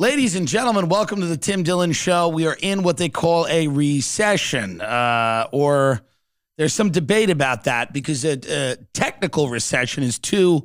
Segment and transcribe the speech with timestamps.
[0.00, 2.28] Ladies and gentlemen, welcome to the Tim Dillon Show.
[2.28, 6.02] We are in what they call a recession, uh, or
[6.56, 10.64] there's some debate about that because a, a technical recession is two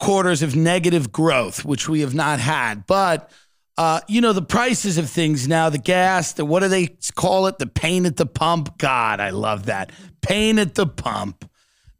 [0.00, 2.84] quarters of negative growth, which we have not had.
[2.88, 3.30] But
[3.78, 7.46] uh, you know the prices of things now, the gas, the what do they call
[7.46, 7.58] it?
[7.58, 8.76] The pain at the pump.
[8.78, 11.48] God, I love that pain at the pump.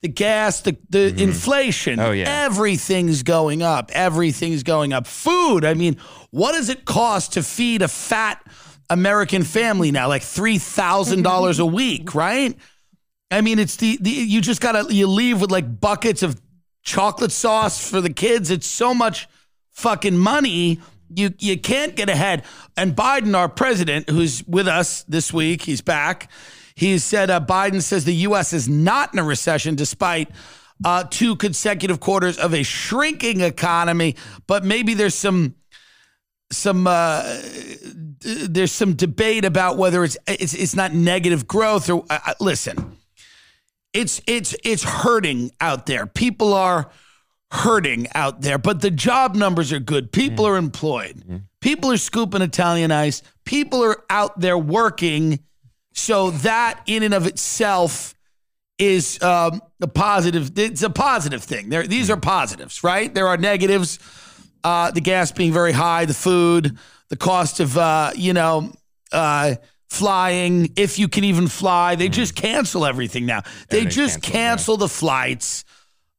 [0.04, 1.18] The gas, the the mm-hmm.
[1.18, 1.98] inflation.
[1.98, 2.26] Oh, yeah.
[2.28, 3.90] everything's going up.
[3.94, 5.06] Everything's going up.
[5.06, 5.64] Food.
[5.64, 5.96] I mean,
[6.30, 8.46] what does it cost to feed a fat
[8.90, 10.08] American family now?
[10.08, 12.54] Like three thousand dollars a week, right?
[13.30, 16.38] I mean, it's the, the you just gotta you leave with like buckets of
[16.82, 18.50] chocolate sauce for the kids.
[18.50, 19.26] It's so much
[19.70, 20.82] fucking money.
[21.08, 22.44] You you can't get ahead.
[22.76, 26.30] And Biden, our president, who's with us this week, he's back.
[26.76, 28.52] He said uh, Biden says the U.S.
[28.52, 30.30] is not in a recession despite
[30.84, 34.16] uh, two consecutive quarters of a shrinking economy.
[34.46, 35.54] But maybe there's some
[36.50, 37.22] some uh,
[38.18, 42.34] d- there's some debate about whether it's it's, it's not negative growth or uh, uh,
[42.40, 42.96] listen
[43.94, 46.04] it's it's it's hurting out there.
[46.06, 46.90] People are
[47.52, 50.10] hurting out there, but the job numbers are good.
[50.10, 51.42] People are employed.
[51.60, 53.22] People are scooping Italian ice.
[53.44, 55.38] People are out there working.
[55.94, 58.14] So that in and of itself
[58.78, 60.58] is um, a positive.
[60.58, 61.68] It's a positive thing.
[61.68, 63.12] There, these are positives, right?
[63.12, 63.98] There are negatives.
[64.62, 66.78] Uh, the gas being very high, the food,
[67.08, 68.72] the cost of uh, you know.
[69.12, 69.54] Uh,
[69.90, 73.42] Flying, if you can even fly, they just cancel everything now.
[73.68, 75.63] They just cancel the flights.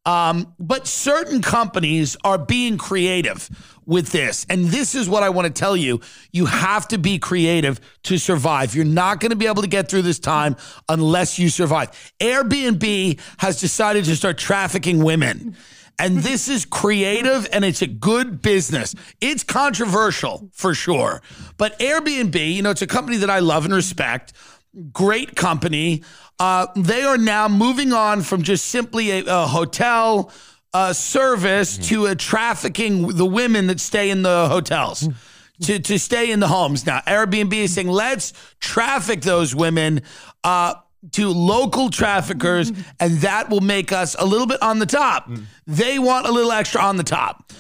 [0.06, 3.50] Um, but certain companies are being creative
[3.86, 4.46] with this.
[4.50, 6.02] And this is what I want to tell you.
[6.32, 8.76] You have to be creative to survive.
[8.76, 10.56] You're not going to be able to get through this time
[10.90, 12.14] unless you survive.
[12.20, 15.56] Airbnb has decided to start trafficking women.
[15.98, 18.96] And this is creative and it's a good business.
[19.22, 21.22] It's controversial for sure.
[21.58, 24.34] But Airbnb, you know, it's a company that I love and respect,
[24.92, 26.04] great company.
[26.40, 30.32] Uh, they are now moving on from just simply a, a hotel
[30.74, 35.08] uh, service to a trafficking the women that stay in the hotels.
[35.62, 40.02] To, to stay in the homes now, Airbnb is saying let's traffic those women
[40.44, 40.74] uh,
[41.12, 45.30] to local traffickers, and that will make us a little bit on the top.
[45.66, 47.54] They want a little extra on the top.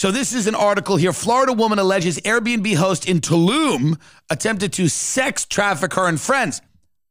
[0.00, 1.12] So this is an article here.
[1.12, 4.00] Florida woman alleges Airbnb host in Tulum
[4.30, 6.62] attempted to sex traffic her and friends.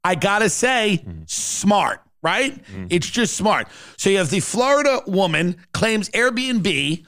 [0.03, 2.59] I gotta say, smart, right?
[2.89, 3.67] It's just smart.
[3.97, 7.05] So you have the Florida woman claims Airbnb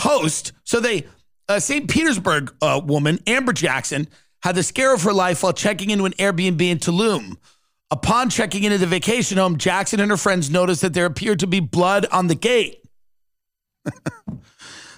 [0.00, 0.50] host.
[0.64, 1.06] So they,
[1.48, 1.88] uh, St.
[1.88, 4.08] Petersburg uh, woman, Amber Jackson,
[4.42, 7.36] had the scare of her life while checking into an Airbnb in Tulum.
[7.92, 11.46] Upon checking into the vacation home, Jackson and her friends noticed that there appeared to
[11.46, 12.80] be blood on the gate.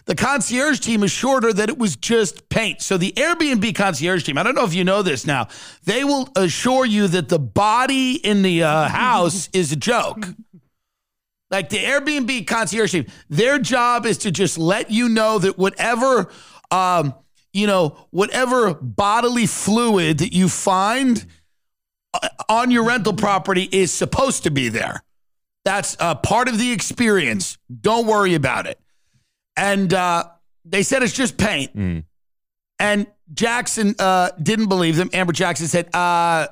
[0.07, 2.81] the concierge team assured her that it was just paint.
[2.81, 5.49] So the Airbnb concierge team, I don't know if you know this now,
[5.85, 10.29] they will assure you that the body in the uh, house is a joke.
[11.51, 16.31] Like the Airbnb concierge team, their job is to just let you know that whatever,
[16.71, 17.15] um,
[17.53, 21.27] you know, whatever bodily fluid that you find
[22.15, 25.03] uh, on your rental property is supposed to be there.
[25.65, 27.59] That's uh, part of the experience.
[27.81, 28.79] Don't worry about it.
[29.57, 30.25] And uh,
[30.65, 31.75] they said it's just paint.
[32.79, 35.11] And Jackson uh, didn't believe them.
[35.13, 36.47] Amber Jackson said, uh,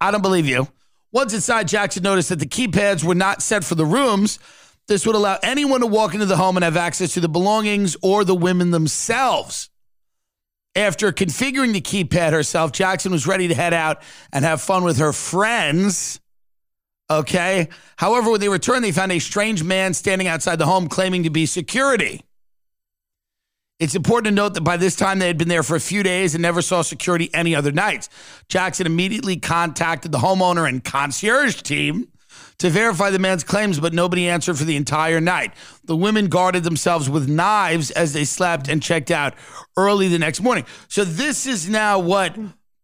[0.00, 0.68] I don't believe you.
[1.12, 4.38] Once inside, Jackson noticed that the keypads were not set for the rooms.
[4.86, 7.96] This would allow anyone to walk into the home and have access to the belongings
[8.02, 9.70] or the women themselves.
[10.76, 14.98] After configuring the keypad herself, Jackson was ready to head out and have fun with
[14.98, 16.20] her friends.
[17.10, 17.68] Okay.
[17.96, 21.30] However, when they returned, they found a strange man standing outside the home claiming to
[21.30, 22.22] be security.
[23.80, 26.02] It's important to note that by this time they had been there for a few
[26.02, 28.10] days and never saw security any other nights.
[28.46, 32.08] Jackson immediately contacted the homeowner and concierge team
[32.58, 35.54] to verify the man's claims, but nobody answered for the entire night.
[35.84, 39.32] The women guarded themselves with knives as they slept and checked out
[39.78, 40.66] early the next morning.
[40.88, 42.36] So this is now what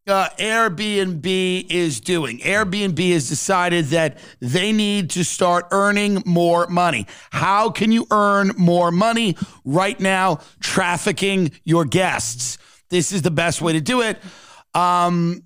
[0.06, 2.38] uh, Airbnb is doing.
[2.38, 7.06] Airbnb has decided that they need to start earning more money.
[7.30, 10.40] How can you earn more money right now?
[10.60, 12.58] Trafficking your guests.
[12.88, 14.18] This is the best way to do it.
[14.74, 15.42] Um,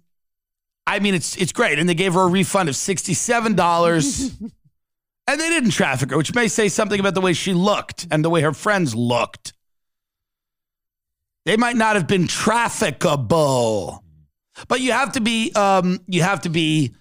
[0.87, 4.33] I mean, it's it's great, and they gave her a refund of sixty seven dollars.
[5.27, 8.25] And they didn't traffic her, which may say something about the way she looked and
[8.25, 9.53] the way her friends looked.
[11.47, 14.03] They might not have been trafficable,
[14.69, 16.93] but you have to be um, you have to be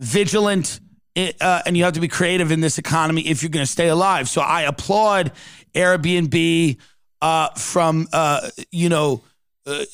[0.00, 0.80] vigilant
[1.16, 3.88] uh, and you have to be creative in this economy if you're going to stay
[3.88, 4.28] alive.
[4.28, 5.32] So I applaud
[5.74, 6.78] Airbnb
[7.20, 9.22] uh, from uh, you know
[9.66, 9.84] uh,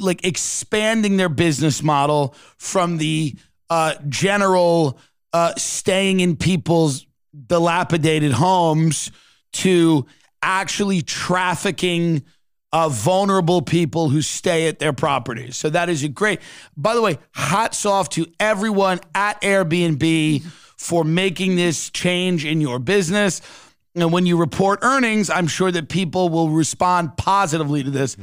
[0.00, 3.34] like expanding their business model from the
[3.70, 4.98] uh, general
[5.32, 7.06] uh, staying in people's
[7.46, 9.10] dilapidated homes
[9.52, 10.06] to
[10.42, 12.24] actually trafficking
[12.72, 15.56] uh, vulnerable people who stay at their properties.
[15.56, 16.40] So that is a great.
[16.76, 20.44] By the way, hats off to everyone at Airbnb
[20.76, 23.40] for making this change in your business.
[23.94, 28.16] And when you report earnings, I'm sure that people will respond positively to this.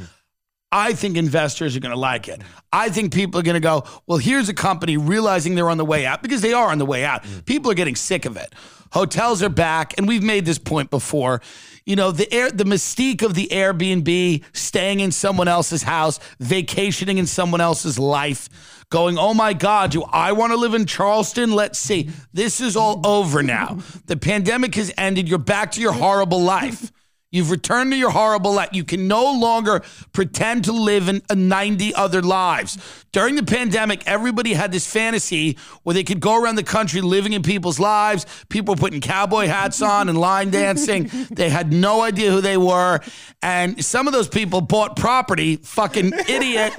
[0.72, 2.42] I think investors are going to like it.
[2.72, 5.86] I think people are going to go, well, here's a company realizing they're on the
[5.86, 7.24] way out because they are on the way out.
[7.46, 8.54] People are getting sick of it.
[8.92, 11.42] Hotels are back, and we've made this point before.
[11.86, 17.20] You know, the air, the mystique of the Airbnb, staying in someone else's house, vacationing
[17.20, 18.50] in someone else's life,
[18.90, 21.52] going, oh my God, do I want to live in Charleston?
[21.52, 22.10] Let's see.
[22.34, 23.80] This is all over now.
[24.08, 25.30] The pandemic has ended.
[25.30, 26.92] You're back to your horrible life.
[27.32, 28.70] You've returned to your horrible life.
[28.72, 29.82] You can no longer
[30.14, 32.78] pretend to live in 90 other lives.
[33.12, 37.34] During the pandemic, everybody had this fantasy where they could go around the country living
[37.34, 38.26] in people's lives.
[38.48, 41.10] People were putting cowboy hats on and line dancing.
[41.36, 43.02] They had no idea who they were.
[43.42, 46.74] And some of those people bought property, fucking idiot,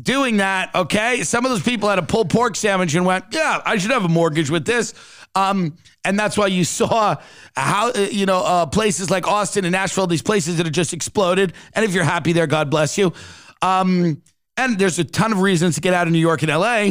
[0.00, 1.24] doing that, okay?
[1.24, 4.04] Some of those people had a pulled pork sandwich and went, yeah, I should have
[4.04, 4.94] a mortgage with this.
[5.34, 7.16] Um, and that's why you saw
[7.56, 10.92] how uh, you know uh, places like Austin and Nashville, these places that have just
[10.92, 11.52] exploded.
[11.74, 13.12] And if you're happy there, God bless you.
[13.60, 14.22] Um,
[14.56, 16.90] and there's a ton of reasons to get out of New York and LA,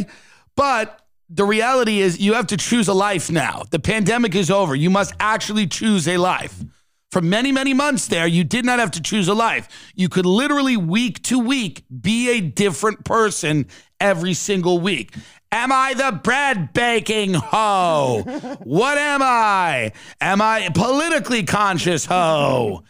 [0.56, 0.98] but
[1.28, 3.62] the reality is you have to choose a life now.
[3.70, 4.74] The pandemic is over.
[4.74, 6.62] You must actually choose a life.
[7.10, 9.68] For many, many months there, you did not have to choose a life.
[9.94, 13.66] You could literally week to week be a different person
[14.00, 15.14] every single week.
[15.52, 18.22] Am I the bread baking hoe?
[18.64, 19.92] what am I?
[20.18, 22.82] Am I politically conscious hoe?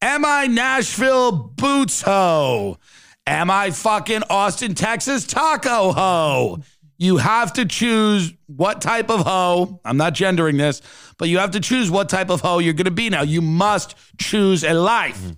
[0.00, 2.78] Am I Nashville boots hoe?
[3.26, 6.62] Am I fucking Austin, Texas taco hoe?
[6.96, 9.78] You have to choose what type of hoe.
[9.84, 10.80] I'm not gendering this,
[11.18, 13.22] but you have to choose what type of hoe you're going to be now.
[13.22, 15.18] You must choose a life.
[15.18, 15.32] Mm-hmm.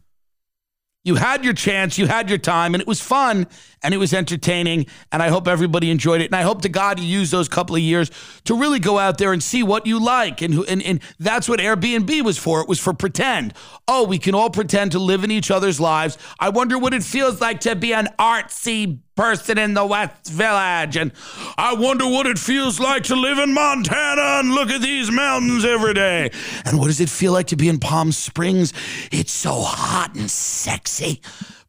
[1.05, 3.47] You had your chance, you had your time, and it was fun
[3.83, 4.87] and it was entertaining.
[5.13, 6.27] And I hope everybody enjoyed it.
[6.27, 8.11] And I hope to God you use those couple of years
[8.45, 10.43] to really go out there and see what you like.
[10.43, 12.61] And, and, and that's what Airbnb was for.
[12.61, 13.55] It was for pretend.
[13.87, 16.19] Oh, we can all pretend to live in each other's lives.
[16.41, 20.97] I wonder what it feels like to be an artsy person in the West Village.
[20.97, 21.11] And
[21.59, 25.65] I wonder what it feels like to live in Montana and look at these mountains
[25.65, 26.31] every day.
[26.65, 28.73] And what does it feel like to be in Palm Springs?
[29.11, 31.21] It's so hot and sexy.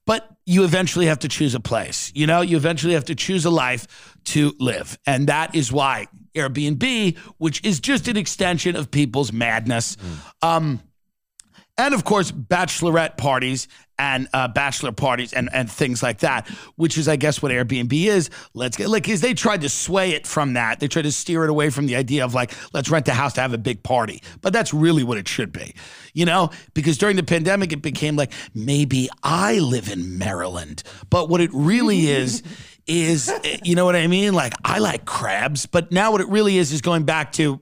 [0.06, 2.12] But you eventually have to choose a place.
[2.14, 5.00] You know, you eventually have to choose a life to live.
[5.08, 6.06] And that is why
[6.36, 9.96] Airbnb, which is just an extension of people's madness.
[9.96, 10.48] Mm.
[10.48, 10.82] Um,
[11.80, 13.68] and of course, bachelorette parties
[14.00, 16.48] and uh, bachelor parties and, and things like that,
[16.78, 18.30] which is, I guess, what Airbnb is.
[18.54, 20.80] Let's get like, is they tried to sway it from that.
[20.80, 23.34] They tried to steer it away from the idea of like, let's rent a house
[23.34, 24.24] to have a big party.
[24.42, 25.76] But that's really what it should be,
[26.14, 30.82] you know, because during the pandemic, it became like, maybe I live in Maryland.
[31.10, 32.42] But what it really is,
[32.88, 33.32] is,
[33.64, 34.34] you know what I mean?
[34.34, 35.66] Like, I like crabs.
[35.66, 37.60] But now what it really is, is going back to,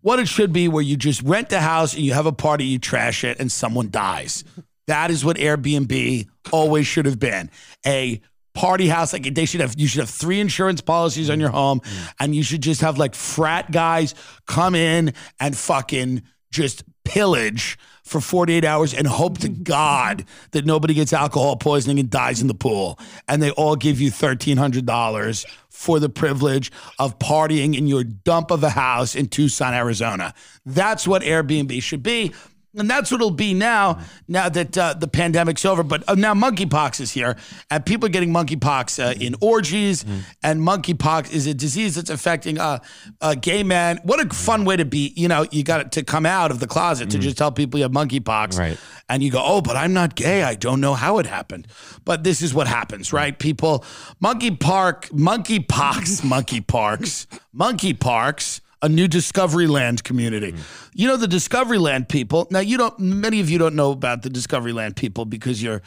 [0.00, 2.64] what it should be where you just rent the house and you have a party,
[2.64, 4.44] you trash it, and someone dies.
[4.86, 7.50] That is what Airbnb always should have been.
[7.86, 8.20] A
[8.54, 11.58] party house like they should have you should have three insurance policies on your mm-hmm.
[11.58, 12.06] home mm-hmm.
[12.20, 14.14] and you should just have like frat guys
[14.46, 20.94] come in and fucking just pillage for 48 hours and hope to God that nobody
[20.94, 22.98] gets alcohol poisoning and dies in the pool.
[23.28, 28.62] And they all give you $1,300 for the privilege of partying in your dump of
[28.62, 30.34] a house in Tucson, Arizona.
[30.64, 32.32] That's what Airbnb should be.
[32.76, 35.82] And that's what it'll be now, now that uh, the pandemic's over.
[35.82, 37.36] But uh, now monkeypox is here,
[37.70, 40.04] and people are getting monkeypox uh, in orgies.
[40.04, 40.20] Mm.
[40.42, 42.80] And monkeypox is a disease that's affecting uh,
[43.22, 43.98] a gay man.
[44.04, 45.12] What a fun way to be!
[45.16, 47.12] You know, you got to come out of the closet mm.
[47.12, 48.78] to just tell people you have monkeypox, right?
[49.08, 50.42] And you go, "Oh, but I'm not gay.
[50.42, 51.68] I don't know how it happened."
[52.04, 53.38] But this is what happens, right?
[53.38, 53.84] People,
[54.20, 60.52] monkey park, monkeypox, monkey parks, monkey parks a new Discovery Land community.
[60.52, 60.90] Mm.
[60.94, 62.46] You know the Discovery Land people.
[62.50, 62.98] Now you don't.
[62.98, 65.82] Many of you don't know about the Discovery Land people because you're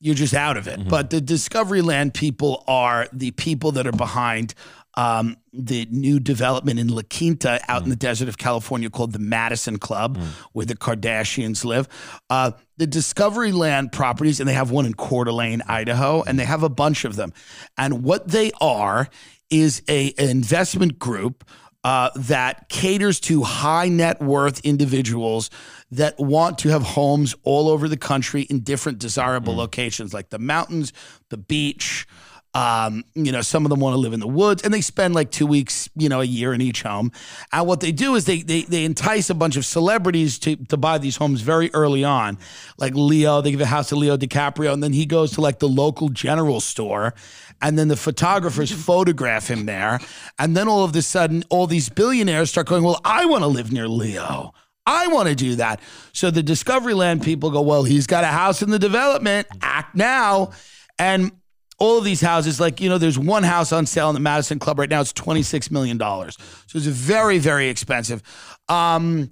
[0.00, 0.80] you're just out of it.
[0.80, 0.88] Mm-hmm.
[0.88, 4.54] But the Discovery Land people are the people that are behind
[4.96, 7.84] um, the new development in La Quinta out mm.
[7.84, 10.26] in the desert of California called the Madison Club, mm.
[10.52, 11.88] where the Kardashians live.
[12.30, 16.62] Uh, the Discoveryland properties, and they have one in Coeur d'Alene, Idaho, and they have
[16.62, 17.32] a bunch of them.
[17.76, 19.08] And what they are
[19.50, 21.44] is a an investment group
[21.84, 25.50] uh, that caters to high net worth individuals
[25.90, 30.38] that want to have homes all over the country in different desirable locations, like the
[30.38, 30.92] mountains,
[31.28, 32.06] the beach.
[32.54, 35.12] Um, you know, some of them want to live in the woods, and they spend
[35.12, 37.10] like two weeks, you know, a year in each home.
[37.52, 40.76] And what they do is they they they entice a bunch of celebrities to to
[40.76, 42.38] buy these homes very early on,
[42.78, 43.40] like Leo.
[43.40, 46.08] They give a house to Leo DiCaprio, and then he goes to like the local
[46.10, 47.14] general store,
[47.60, 49.98] and then the photographers photograph him there,
[50.38, 53.48] and then all of a sudden, all these billionaires start going, "Well, I want to
[53.48, 54.52] live near Leo."
[54.86, 55.80] I want to do that.
[56.12, 59.46] So the Discoveryland people go, well, he's got a house in the development.
[59.62, 60.50] Act now.
[60.98, 61.32] And
[61.78, 64.58] all of these houses, like, you know, there's one house on sale in the Madison
[64.58, 65.00] Club right now.
[65.00, 65.98] It's $26 million.
[65.98, 68.22] So it's very, very expensive.
[68.68, 69.30] Um,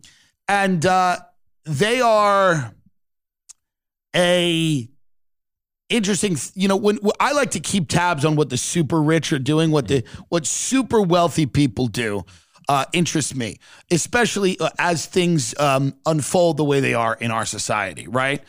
[0.48, 1.18] and uh,
[1.64, 2.74] they are
[4.14, 4.88] a
[5.88, 9.38] interesting you know when i like to keep tabs on what the super rich are
[9.38, 12.24] doing what the what super wealthy people do
[12.68, 13.58] uh, interests me,
[13.90, 18.42] especially uh, as things um, unfold the way they are in our society, right?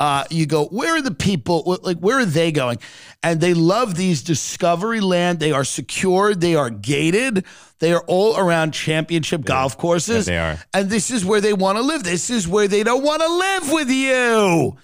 [0.00, 1.78] Uh, you go, where are the people?
[1.82, 2.78] Like, where are they going?
[3.22, 5.40] And they love these discovery land.
[5.40, 6.40] They are secured.
[6.40, 7.44] They are gated.
[7.80, 10.24] They are all around championship golf courses.
[10.24, 10.58] they are.
[10.72, 12.02] And this is where they want to live.
[12.02, 14.78] This is where they don't want to live with you.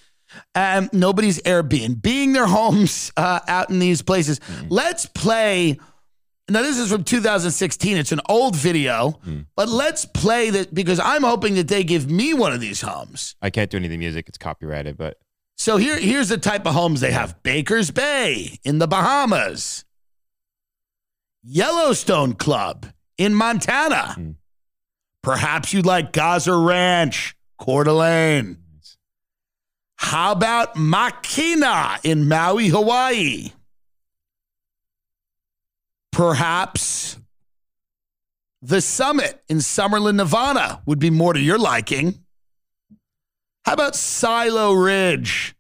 [0.55, 4.39] And nobody's Airbnb being their homes uh, out in these places.
[4.69, 5.79] Let's play.
[6.49, 7.97] Now, this is from 2016.
[7.97, 9.19] It's an old video,
[9.57, 13.35] but let's play that because I'm hoping that they give me one of these homes.
[13.43, 14.97] I can't do any of the music; it's copyrighted.
[14.97, 15.19] But
[15.57, 19.85] So here, here's the type of homes they have Baker's Bay in the Bahamas,
[21.43, 22.87] Yellowstone Club
[23.19, 24.13] in Montana.
[24.15, 24.31] Hmm.
[25.25, 28.59] Perhaps you'd like Gozzer Ranch, Coeur d'Alene.
[29.97, 33.51] How about Makena in Maui, Hawaii?
[36.17, 37.19] Perhaps
[38.63, 42.25] the Summit in Summerlin, Nevada would be more to your liking.
[43.67, 45.55] How about Silo Ridge?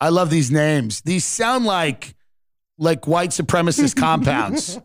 [0.00, 1.00] I love these names.
[1.00, 2.14] These sound like
[2.78, 4.78] like white supremacist compounds.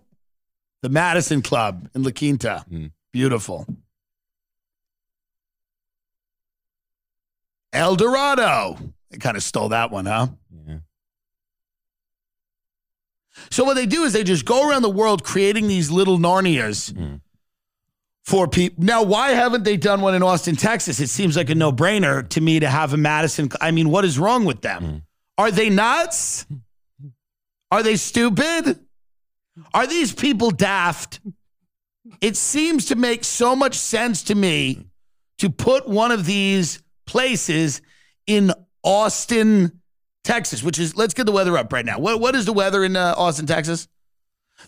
[0.81, 2.65] The Madison Club in La Quinta.
[2.67, 2.91] Mm.
[3.13, 3.67] Beautiful.
[7.71, 8.77] El Dorado.
[9.11, 10.29] They kind of stole that one, huh?
[13.49, 16.91] So what they do is they just go around the world creating these little Narnias
[16.93, 17.21] Mm.
[18.25, 18.83] for people.
[18.83, 20.99] Now, why haven't they done one in Austin, Texas?
[20.99, 23.49] It seems like a no-brainer to me to have a Madison.
[23.59, 25.03] I mean, what is wrong with them?
[25.37, 26.45] Are they nuts?
[27.71, 28.79] Are they stupid?
[29.73, 31.19] Are these people daft?
[32.19, 34.85] It seems to make so much sense to me
[35.39, 37.81] to put one of these places
[38.27, 38.51] in
[38.83, 39.80] Austin,
[40.23, 41.99] Texas, which is, let's get the weather up right now.
[41.99, 43.87] What, what is the weather in uh, Austin, Texas?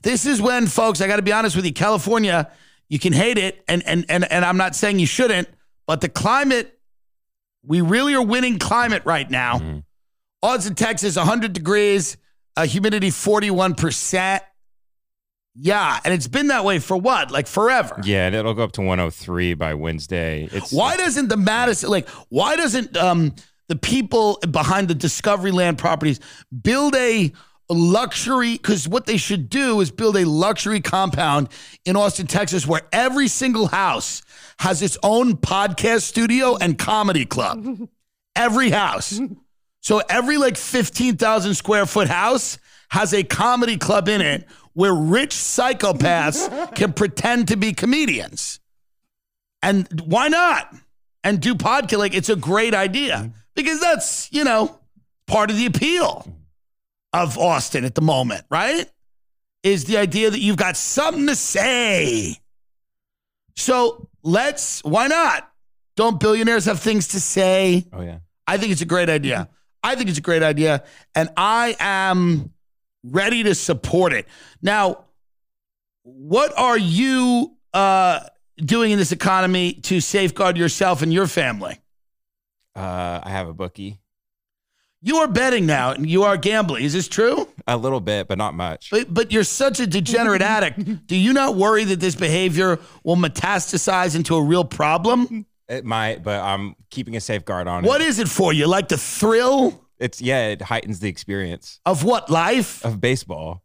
[0.02, 2.52] This is when, folks, I got to be honest with you, California,
[2.90, 5.48] you can hate it, and, and, and, and I'm not saying you shouldn't,
[5.86, 6.80] but the climate,
[7.66, 9.84] we really are winning climate right now.
[10.42, 12.18] Austin, Texas, 100 degrees,
[12.58, 14.40] uh, humidity 41%.
[15.56, 17.30] Yeah, and it's been that way for what?
[17.30, 18.02] Like forever.
[18.04, 20.50] yeah, and it'll go up to 103 by Wednesday.
[20.52, 23.36] It's Why doesn't the Madison like why doesn't um
[23.70, 26.20] the people behind the Discovery Land properties
[26.62, 27.32] build a
[27.70, 31.50] luxury cuz what they should do is build a luxury compound
[31.86, 34.22] in Austin, Texas where every single house
[34.60, 37.90] has its own podcast studio and comedy club.
[38.36, 39.20] every house.
[39.82, 42.58] So every like 15,000 square foot house
[42.90, 48.60] has a comedy club in it where rich psychopaths can pretend to be comedians.
[49.62, 50.74] And why not?
[51.24, 54.80] And do podcast like it's a great idea because that's, you know,
[55.28, 56.28] part of the appeal
[57.14, 58.90] of Austin at the moment, right?
[59.64, 62.38] Is the idea that you've got something to say.
[63.56, 65.50] So let's, why not?
[65.96, 67.86] Don't billionaires have things to say?
[67.94, 68.20] Oh yeah.
[68.48, 69.48] I think it's a great idea.
[69.84, 70.84] I think it's a great idea.
[71.14, 72.52] And I am
[73.04, 74.28] ready to support it.
[74.62, 75.06] Now,
[76.04, 78.22] what are you uh,
[78.58, 81.80] doing in this economy to safeguard yourself and your family?
[82.76, 84.00] Uh, I have a bookie.
[85.06, 86.84] You are betting now and you are gambling.
[86.86, 87.50] Is this true?
[87.68, 88.90] A little bit, but not much.
[88.90, 91.08] But, but you're such a degenerate addict.
[91.08, 95.46] Do you not worry that this behavior will metastasize into a real problem?
[95.68, 98.08] It might, but I'm keeping a safeguard on What it.
[98.08, 98.66] is it for you?
[98.68, 102.84] Like the thrill It's yeah, it heightens the experience of what life?
[102.86, 103.62] of baseball.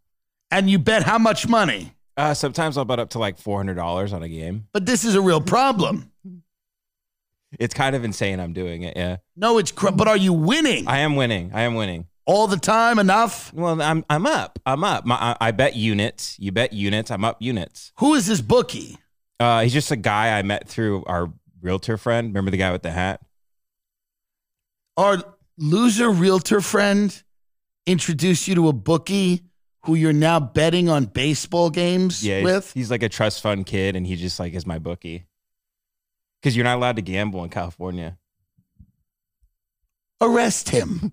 [0.50, 1.92] And you bet how much money?
[2.16, 4.66] Uh, sometimes I'll bet up to like four hundred dollars on a game.
[4.72, 6.10] But this is a real problem.
[7.58, 8.40] It's kind of insane.
[8.40, 8.96] I'm doing it.
[8.96, 11.50] Yeah, No, it's cr- but are you winning I am winning.
[11.54, 12.06] I am winning.
[12.26, 13.52] all the time enough?
[13.54, 14.58] Well, I'm I'm up.
[14.66, 15.06] I'm up.
[15.06, 16.36] My, I, I bet units.
[16.38, 17.10] You bet units.
[17.10, 17.92] I'm up units.
[17.98, 18.98] Who is this bookie?
[19.40, 22.28] Uh, he's just a guy I met through our realtor friend.
[22.28, 23.20] Remember the guy with the hat?
[24.96, 25.18] Our
[25.56, 27.22] loser realtor friend
[27.86, 29.42] introduced you to a bookie
[29.84, 32.72] who you're now betting on baseball games Yeah, with.
[32.72, 35.24] he's like a trust fund kid, and he just like is my bookie.
[36.40, 38.18] Because you're not allowed to gamble in California.
[40.20, 41.12] Arrest him.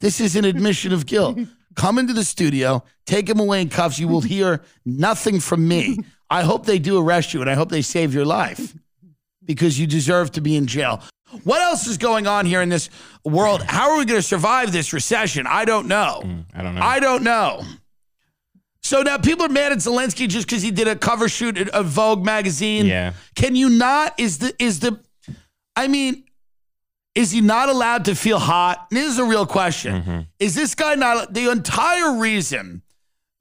[0.00, 1.38] This is an admission of guilt.
[1.74, 3.98] Come into the studio, take him away in cuffs.
[3.98, 5.98] You will hear nothing from me.
[6.28, 8.74] I hope they do arrest you and I hope they save your life
[9.44, 11.02] because you deserve to be in jail.
[11.44, 12.90] What else is going on here in this
[13.24, 13.62] world?
[13.62, 15.46] How are we going to survive this recession?
[15.46, 16.20] I don't know.
[16.22, 16.80] Mm, I don't know.
[16.82, 17.62] I don't know.
[18.82, 21.68] So now people are mad at Zelensky just because he did a cover shoot at
[21.72, 22.86] a Vogue magazine.
[22.86, 23.12] Yeah.
[23.34, 24.18] Can you not?
[24.18, 25.00] Is the is the?
[25.76, 26.24] I mean,
[27.14, 28.88] is he not allowed to feel hot?
[28.90, 30.02] This is a real question.
[30.02, 30.20] Mm-hmm.
[30.40, 32.82] Is this guy not the entire reason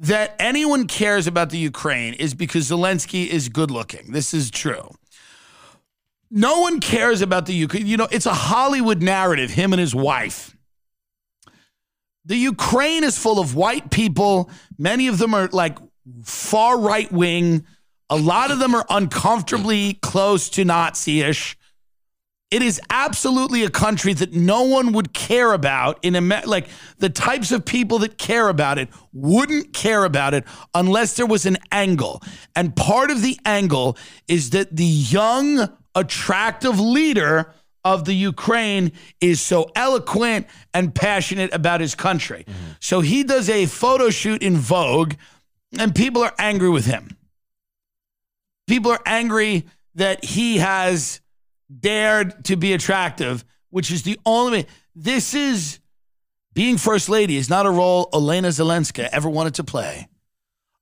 [0.01, 4.11] that anyone cares about the Ukraine is because Zelensky is good looking.
[4.11, 4.89] This is true.
[6.31, 7.85] No one cares about the Ukraine.
[7.85, 10.55] You know, it's a Hollywood narrative, him and his wife.
[12.25, 14.49] The Ukraine is full of white people.
[14.77, 15.77] Many of them are like
[16.23, 17.65] far right wing.
[18.09, 21.57] A lot of them are uncomfortably close to Nazi ish.
[22.51, 27.09] It is absolutely a country that no one would care about in a like the
[27.09, 30.43] types of people that care about it wouldn't care about it
[30.75, 32.21] unless there was an angle.
[32.53, 33.97] And part of the angle
[34.27, 41.81] is that the young attractive leader of the Ukraine is so eloquent and passionate about
[41.81, 42.45] his country.
[42.47, 42.71] Mm-hmm.
[42.79, 45.13] So he does a photo shoot in Vogue
[45.77, 47.17] and people are angry with him.
[48.67, 51.21] People are angry that he has
[51.79, 54.65] dared to be attractive, which is the only way.
[54.95, 55.79] This is
[56.53, 60.07] being first lady is not a role Elena Zelenska ever wanted to play.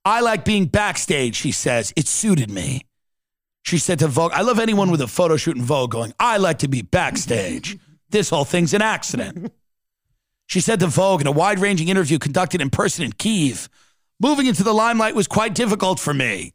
[0.04, 1.94] I like being backstage, she says.
[1.96, 2.86] It suited me.
[3.70, 6.38] She said to Vogue, I love anyone with a photo shoot in Vogue going, I
[6.38, 7.78] like to be backstage.
[8.10, 9.54] this whole thing's an accident.
[10.48, 13.70] She said to Vogue in a wide ranging interview conducted in person in Kiev,
[14.20, 16.54] moving into the limelight was quite difficult for me.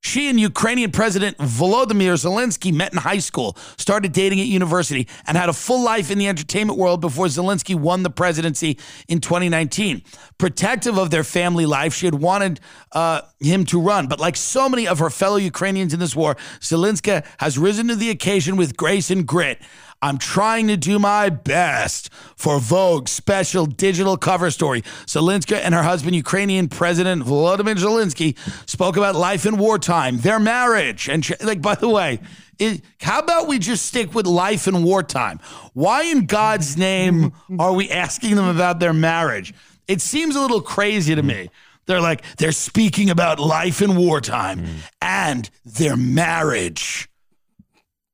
[0.00, 5.36] She and Ukrainian President Volodymyr Zelensky met in high school, started dating at university, and
[5.36, 10.02] had a full life in the entertainment world before Zelensky won the presidency in 2019.
[10.38, 12.60] Protective of their family life, she had wanted
[12.92, 14.06] uh, him to run.
[14.06, 17.96] But like so many of her fellow Ukrainians in this war, Zelensky has risen to
[17.96, 19.60] the occasion with grace and grit.
[20.00, 24.82] I'm trying to do my best for Vogue's special digital cover story.
[25.06, 28.36] Zelensky and her husband, Ukrainian President Volodymyr Zelensky,
[28.68, 32.20] spoke about life in wartime, their marriage, and like by the way,
[32.58, 35.40] it, how about we just stick with life in wartime?
[35.74, 39.54] Why in God's name are we asking them about their marriage?
[39.86, 41.50] It seems a little crazy to me.
[41.86, 44.64] They're like they're speaking about life in wartime
[45.00, 47.08] and their marriage.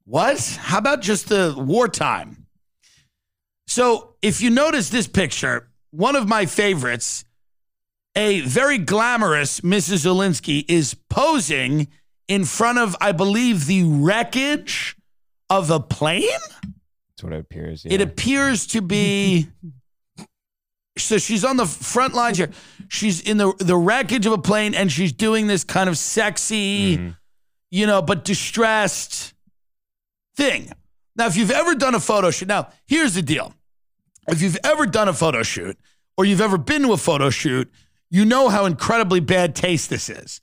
[0.04, 0.58] What?
[0.60, 2.46] How about just the wartime?
[3.66, 7.24] So, if you notice this picture, one of my favorites,
[8.14, 10.04] a very glamorous Mrs.
[10.04, 11.88] Zelensky is posing
[12.28, 14.96] in front of, I believe, the wreckage
[15.48, 16.28] of a plane.
[16.62, 17.86] That's what it appears.
[17.86, 19.48] It appears to be.
[20.96, 22.50] So she's on the front lines here.
[22.86, 26.96] She's in the the wreckage of a plane, and she's doing this kind of sexy,
[26.96, 27.08] mm-hmm.
[27.72, 29.23] you know, but distressed
[30.36, 30.72] thing.
[31.16, 33.54] Now, if you've ever done a photo shoot, now here's the deal:
[34.28, 35.78] if you've ever done a photo shoot,
[36.16, 37.70] or you've ever been to a photo shoot,
[38.10, 40.40] you know how incredibly bad taste this is,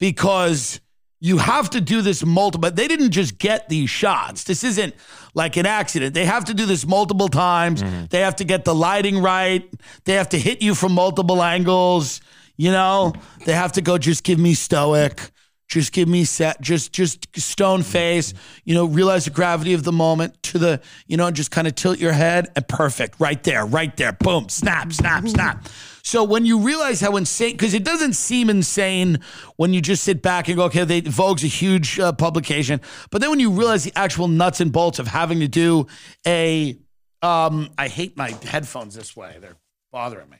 [0.00, 0.80] because
[1.20, 2.70] you have to do this multiple.
[2.70, 4.44] They didn't just get these shots.
[4.44, 4.94] This isn't
[5.34, 6.12] like an accident.
[6.12, 7.82] They have to do this multiple times.
[7.82, 8.06] Mm-hmm.
[8.10, 9.66] They have to get the lighting right.
[10.04, 12.20] They have to hit you from multiple angles.
[12.56, 13.14] You know,
[13.46, 13.96] they have to go.
[13.96, 15.30] Just give me stoic.
[15.68, 16.60] Just give me set.
[16.60, 18.34] Just just stone face.
[18.64, 20.80] You know, realize the gravity of the moment to the.
[21.06, 23.18] You know, just kind of tilt your head and perfect.
[23.18, 23.64] Right there.
[23.64, 24.12] Right there.
[24.12, 24.48] Boom.
[24.48, 24.92] Snap.
[24.92, 25.26] Snap.
[25.26, 25.66] Snap.
[26.04, 29.20] So when you realize how insane, because it doesn't seem insane
[29.56, 33.22] when you just sit back and go, okay, they, Vogue's a huge uh, publication, but
[33.22, 35.86] then when you realize the actual nuts and bolts of having to do
[36.26, 36.76] a,
[37.22, 39.56] um, I hate my headphones this way; they're
[39.90, 40.36] bothering me.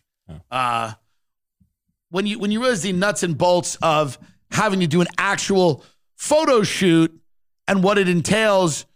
[0.51, 0.93] Uh,
[2.11, 4.19] when you when you realize the nuts and bolts of
[4.55, 5.85] having to do an actual
[6.17, 7.13] photo shoot
[7.69, 8.87] and what it entails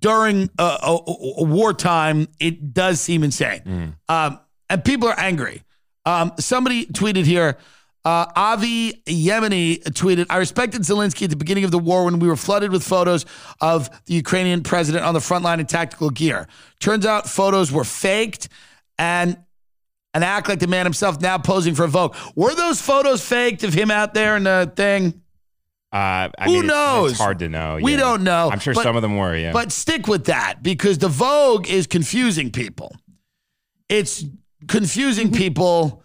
[0.00, 0.98] during a, a,
[1.38, 3.94] a wartime, it does seem insane.
[4.08, 5.62] Um, and people are angry.
[6.04, 7.56] Um, somebody tweeted here.
[8.04, 12.28] Uh, Avi Yemini tweeted, I respected Zelensky at the beginning of the war when we
[12.28, 13.26] were flooded with photos
[13.60, 16.46] of the Ukrainian president on the front line in tactical gear.
[16.78, 18.48] Turns out photos were faked
[18.96, 19.36] and
[20.16, 22.16] and act like the man himself now posing for Vogue.
[22.34, 25.20] Were those photos faked of him out there in the thing?
[25.92, 27.10] Uh, I Who mean, it's- knows?
[27.12, 27.78] It's hard to know.
[27.82, 27.98] We yeah.
[27.98, 29.36] don't know, I'm sure but- some of them were.
[29.36, 29.52] Yeah.
[29.52, 32.96] But stick with that because the Vogue is confusing people.
[33.90, 34.24] It's
[34.66, 36.02] confusing people.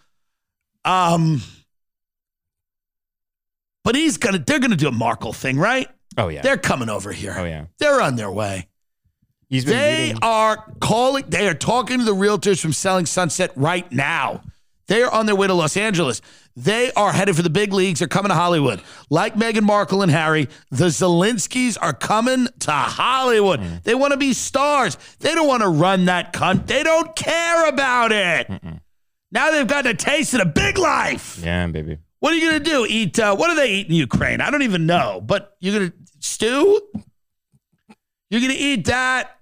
[0.83, 1.41] Um,
[3.83, 4.39] but he's gonna.
[4.39, 5.87] They're gonna do a Markle thing, right?
[6.17, 6.41] oh yeah.
[6.41, 7.33] They're coming over here.
[7.37, 7.65] Oh yeah.
[7.79, 8.67] They're on their way.
[9.51, 11.25] He's been They meeting- are calling.
[11.27, 14.41] They are talking to the realtors from Selling Sunset right now.
[14.87, 16.21] They are on their way to Los Angeles.
[16.55, 17.99] They are headed for the big leagues.
[17.99, 18.81] They're coming to Hollywood.
[19.09, 23.83] Like Meghan Markle and Harry, the Zelenskys are coming to Hollywood.
[23.83, 24.97] They want to be stars.
[25.19, 26.67] They don't want to run that cunt.
[26.67, 28.49] They don't care about it.
[29.33, 31.39] Now they've gotten a taste of the big life.
[31.43, 31.97] Yeah, baby.
[32.19, 32.85] What are you going to do?
[32.89, 34.39] Eat, uh, what do they eat in Ukraine?
[34.41, 36.81] I don't even know, but you're going to stew?
[38.29, 39.37] You're going to eat that?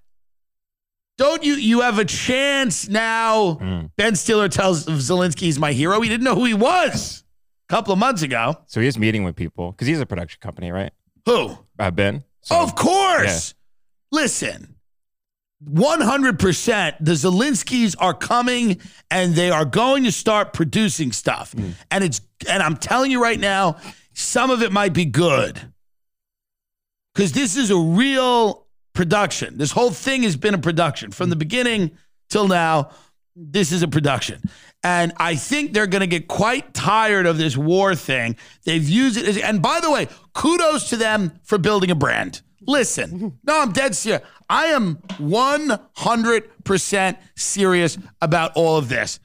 [1.19, 1.55] Don't you?
[1.55, 3.55] You have a chance now.
[3.55, 3.91] Mm.
[3.97, 5.99] Ben Stiller tells Zelensky he's my hero.
[5.99, 7.25] He didn't know who he was
[7.69, 8.55] a couple of months ago.
[8.67, 10.93] So he's meeting with people because he's a production company, right?
[11.25, 11.57] Who?
[11.77, 12.23] Uh, ben.
[12.39, 13.53] So, of course.
[14.13, 14.75] Listen,
[15.69, 18.79] 100%, the Zelenskys are coming
[19.11, 21.53] and they are going to start producing stuff.
[21.91, 23.75] And it's and I'm telling you right now,
[24.13, 25.59] some of it might be good.
[27.13, 28.68] Cuz this is a real
[28.99, 29.57] production.
[29.57, 31.91] This whole thing has been a production from the beginning
[32.29, 32.89] till now.
[33.33, 34.41] This is a production.
[34.83, 38.35] And I think they're going to get quite tired of this war thing.
[38.65, 42.41] They've used it as, and by the way, kudos to them for building a brand.
[42.67, 44.21] Listen, no, I'm dead serious.
[44.49, 49.21] I am 100% serious about all of this.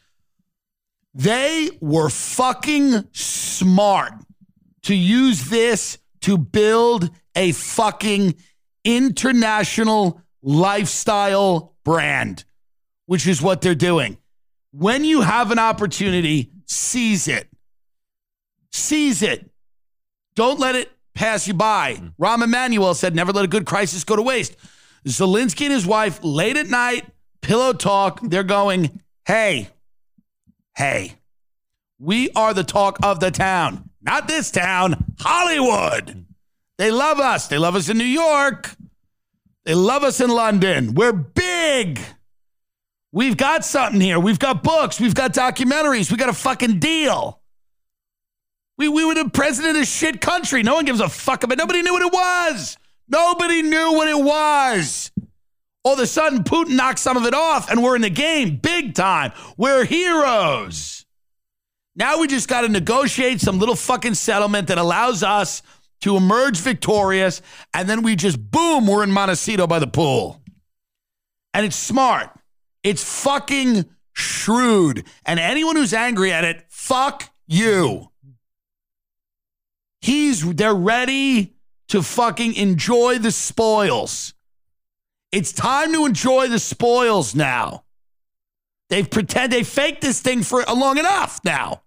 [1.14, 4.12] They were fucking smart
[4.84, 8.36] to use this to build a fucking
[8.84, 12.44] international lifestyle brand,
[13.06, 14.18] which is what they're doing.
[14.72, 17.48] When you have an opportunity, seize it.
[18.72, 19.50] Seize it.
[20.34, 21.94] Don't let it pass you by.
[21.94, 22.22] Hmm.
[22.22, 24.56] Rahm Emanuel said, never let a good crisis go to waste.
[25.06, 27.06] Zelensky and his wife, late at night,
[27.40, 29.68] pillow talk, they're going, hey,
[30.76, 31.14] hey,
[31.98, 33.90] we are the talk of the town.
[34.02, 36.23] Not this town, Hollywood.
[36.78, 37.46] They love us.
[37.46, 38.74] They love us in New York.
[39.64, 40.94] They love us in London.
[40.94, 42.00] We're big.
[43.12, 44.18] We've got something here.
[44.18, 45.00] We've got books.
[45.00, 46.10] We've got documentaries.
[46.10, 47.40] We got a fucking deal.
[48.76, 50.62] We, we were the president of shit country.
[50.62, 51.58] No one gives a fuck about it.
[51.58, 52.76] Nobody knew what it was.
[53.08, 55.12] Nobody knew what it was.
[55.84, 58.56] All of a sudden, Putin knocked some of it off, and we're in the game
[58.56, 59.32] big time.
[59.56, 61.04] We're heroes.
[61.94, 65.62] Now we just got to negotiate some little fucking settlement that allows us
[66.00, 67.40] to emerge victorious,
[67.72, 70.42] and then we just boom, we're in Montecito by the pool.
[71.52, 72.30] And it's smart.
[72.82, 75.06] It's fucking shrewd.
[75.24, 78.10] And anyone who's angry at it, fuck you.
[80.00, 81.54] He's they're ready
[81.88, 84.34] to fucking enjoy the spoils.
[85.32, 87.84] It's time to enjoy the spoils now.
[88.90, 91.82] They've pretend they faked this thing for long enough now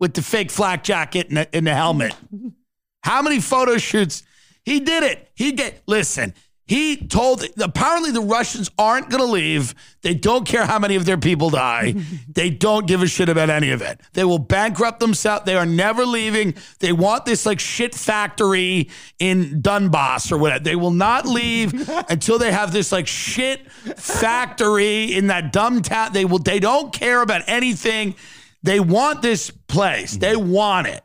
[0.00, 2.14] with the fake flak jacket and the, and the helmet.
[3.04, 4.22] How many photo shoots?
[4.64, 5.30] He did it.
[5.34, 6.32] He get listen.
[6.66, 9.74] He told apparently the Russians aren't going to leave.
[10.00, 11.94] They don't care how many of their people die.
[12.32, 14.00] they don't give a shit about any of it.
[14.14, 15.44] They will bankrupt themselves.
[15.44, 16.54] They are never leaving.
[16.78, 18.88] They want this like shit factory
[19.18, 20.64] in Donbass or whatever.
[20.64, 26.14] They will not leave until they have this like shit factory in that dumb town.
[26.14, 26.38] They will.
[26.38, 28.14] They don't care about anything.
[28.62, 30.16] They want this place.
[30.16, 30.50] They mm-hmm.
[30.50, 31.02] want it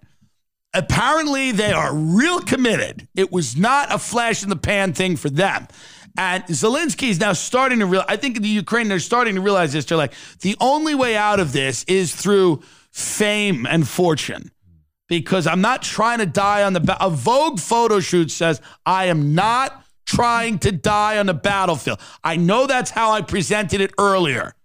[0.74, 3.08] apparently they are real committed.
[3.16, 5.68] It was not a flash in the pan thing for them.
[6.18, 9.42] And Zelensky is now starting to realize, I think in the Ukraine, they're starting to
[9.42, 9.86] realize this.
[9.86, 14.52] They're like, the only way out of this is through fame and fortune.
[15.08, 19.06] Because I'm not trying to die on the ba- a Vogue photo shoot says I
[19.06, 22.00] am not trying to die on the battlefield.
[22.24, 24.56] I know that's how I presented it earlier.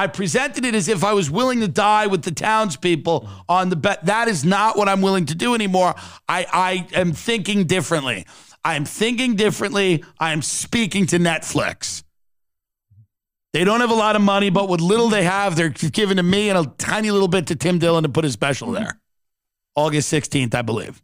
[0.00, 3.76] I presented it as if I was willing to die with the townspeople on the
[3.76, 4.06] bet.
[4.06, 5.94] That is not what I'm willing to do anymore.
[6.26, 8.24] I, I am thinking differently.
[8.64, 10.02] I am thinking differently.
[10.18, 12.02] I am speaking to Netflix.
[13.52, 16.22] They don't have a lot of money, but what little they have, they're giving to
[16.22, 18.98] me and a tiny little bit to Tim Dillon to put his special there.
[19.76, 21.02] August 16th, I believe.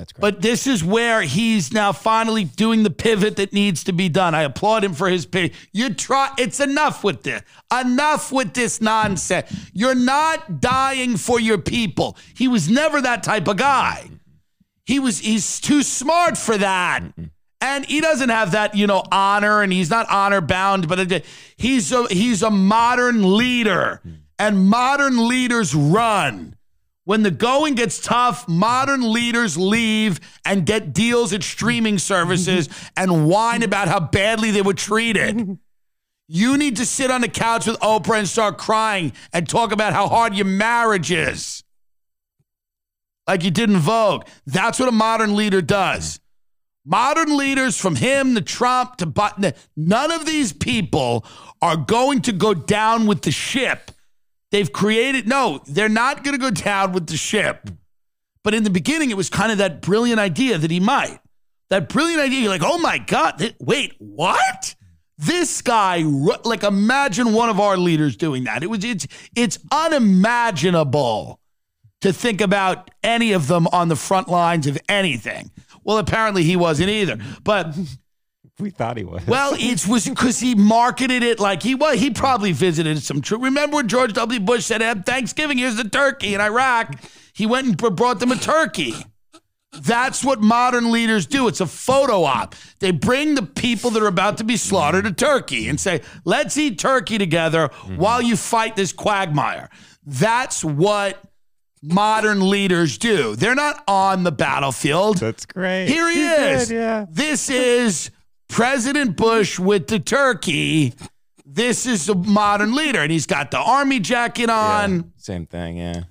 [0.00, 0.20] That's great.
[0.22, 4.34] But this is where he's now finally doing the pivot that needs to be done.
[4.34, 5.52] I applaud him for his pivot.
[5.72, 7.42] You try, it's enough with this.
[7.70, 9.54] Enough with this nonsense.
[9.74, 12.16] You're not dying for your people.
[12.34, 14.08] He was never that type of guy.
[14.86, 17.02] He was, he's too smart for that.
[17.60, 21.22] And he doesn't have that, you know, honor and he's not honor bound, but
[21.58, 24.16] he's a, he's a modern leader mm.
[24.38, 26.56] and modern leaders run.
[27.04, 33.28] When the going gets tough, modern leaders leave and get deals at streaming services and
[33.28, 35.58] whine about how badly they were treated.
[36.28, 39.92] You need to sit on the couch with Oprah and start crying and talk about
[39.92, 41.64] how hard your marriage is.
[43.26, 44.26] Like you did in Vogue.
[44.46, 46.20] That's what a modern leader does.
[46.84, 51.24] Modern leaders from him to Trump to Biden, none of these people
[51.60, 53.90] are going to go down with the ship.
[54.50, 57.70] They've created, no, they're not going to go down with the ship.
[58.42, 61.20] But in the beginning, it was kind of that brilliant idea that he might.
[61.68, 62.40] That brilliant idea.
[62.40, 64.74] You're like, oh my God, th- wait, what?
[65.18, 68.62] This guy, like, imagine one of our leaders doing that.
[68.62, 71.38] It was, it's, it's unimaginable
[72.00, 75.50] to think about any of them on the front lines of anything.
[75.84, 77.18] Well, apparently he wasn't either.
[77.44, 77.76] But
[78.60, 79.26] We thought he was.
[79.26, 81.98] well, it was because he marketed it like he was.
[81.98, 83.38] He probably visited some true.
[83.38, 84.40] Remember when George W.
[84.40, 85.58] Bush said, "Have Thanksgiving?
[85.58, 88.94] Here's the turkey." In Iraq, he went and brought them a turkey.
[89.72, 91.46] That's what modern leaders do.
[91.46, 92.56] It's a photo op.
[92.80, 96.56] They bring the people that are about to be slaughtered a turkey and say, "Let's
[96.56, 97.96] eat turkey together mm-hmm.
[97.96, 99.70] while you fight this quagmire."
[100.04, 101.22] That's what
[101.82, 103.36] modern leaders do.
[103.36, 105.18] They're not on the battlefield.
[105.18, 105.86] That's great.
[105.86, 106.68] Here he He's is.
[106.68, 107.06] good, yeah.
[107.08, 108.10] This is
[108.50, 110.92] President Bush with the turkey.
[111.46, 115.12] This is a modern leader, and he's got the army jacket Yeah, on.
[115.16, 116.02] Same thing, yeah.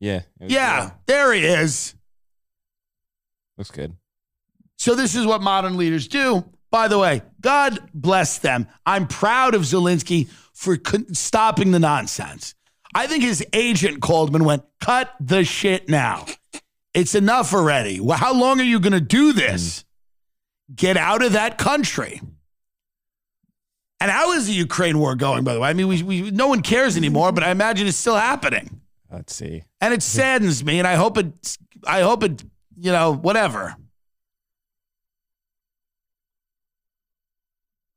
[0.00, 0.22] Yeah.
[0.38, 0.92] was Yeah, good.
[1.06, 1.94] there he is.
[3.56, 3.94] Looks good.
[4.76, 6.44] So this is what modern leaders do.
[6.70, 8.66] By the way, God bless them.
[8.84, 12.54] I'm proud of Zelensky for con- stopping the nonsense.
[12.94, 16.26] I think his agent called him and went, "Cut the shit now.
[16.92, 17.98] It's enough already.
[18.00, 19.80] Well, how long are you going to do this?
[19.80, 19.84] Mm.
[20.74, 22.20] Get out of that country."
[24.00, 25.44] And how is the Ukraine war going?
[25.44, 27.96] By the way, I mean, we, we no one cares anymore, but I imagine it's
[27.96, 29.62] still happening, Let's see.
[29.80, 30.78] and it saddens me.
[30.78, 31.56] And I hope it.
[31.86, 32.42] I hope it.
[32.76, 33.76] You know, whatever.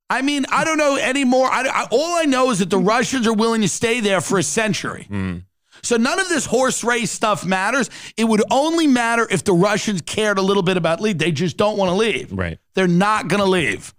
[0.10, 1.48] I mean, I don't know anymore.
[1.52, 4.38] I, I, all I know is that the Russians are willing to stay there for
[4.38, 5.06] a century.
[5.10, 5.38] Hmm.
[5.84, 7.90] So none of this horse race stuff matters.
[8.18, 11.18] It would only matter if the Russians cared a little bit about leave.
[11.18, 12.32] They just don't want to leave.
[12.32, 12.60] Right.
[12.74, 13.94] They're not going to leave.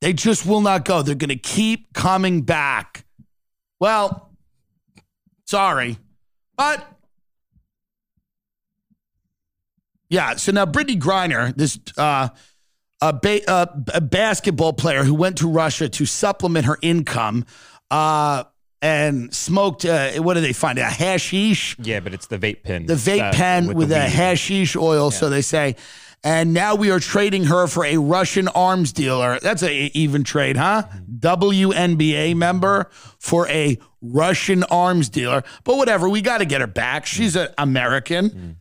[0.00, 1.02] They just will not go.
[1.02, 3.04] They're going to keep coming back.
[3.80, 4.30] Well,
[5.46, 5.98] sorry.
[6.56, 6.86] But
[10.08, 12.28] yeah, so now Brittney Griner, this uh,
[13.00, 17.44] a, ba- uh, a basketball player who went to Russia to supplement her income
[17.90, 18.44] uh,
[18.82, 20.78] and smoked, uh, what did they find?
[20.78, 21.76] A hashish?
[21.78, 22.86] Yeah, but it's the vape pen.
[22.86, 25.76] the vape uh, pen with, the a hashish oil, so they say.
[26.24, 29.38] And now we are trading her for a Russian arms dealer.
[29.40, 30.84] That's an even trade, huh?
[31.20, 35.44] WNBA member for a Russian arms dealer.
[35.62, 37.06] But whatever, we got to get her back.
[37.06, 38.58] She's an American.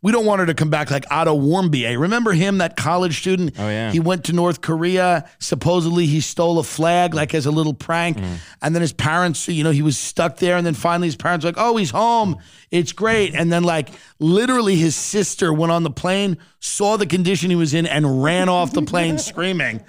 [0.00, 1.98] We don't want her to come back like Otto Warmbier.
[1.98, 3.54] Remember him, that college student?
[3.58, 3.90] Oh, yeah.
[3.90, 5.28] He went to North Korea.
[5.40, 8.16] Supposedly he stole a flag like as a little prank.
[8.16, 8.36] Mm.
[8.62, 10.56] And then his parents, you know, he was stuck there.
[10.56, 12.36] And then finally his parents were like, oh, he's home.
[12.70, 13.34] It's great.
[13.34, 13.88] And then like
[14.20, 18.48] literally his sister went on the plane, saw the condition he was in, and ran
[18.48, 19.82] off the plane screaming.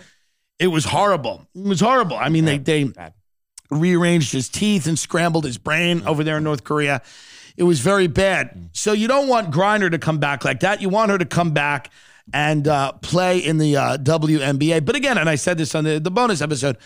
[0.57, 1.45] It was horrible.
[1.53, 2.17] It was horrible.
[2.17, 2.91] I mean, they they
[3.69, 6.07] rearranged his teeth and scrambled his brain mm.
[6.07, 7.03] over there in North Korea.
[7.59, 8.69] It was very bad.
[8.71, 10.81] So you don't want Griner to come back like that.
[10.81, 11.91] You want her to come back
[12.33, 14.85] and uh, play in the uh, WNBA.
[14.85, 16.77] But again, and I said this on the, the bonus episode,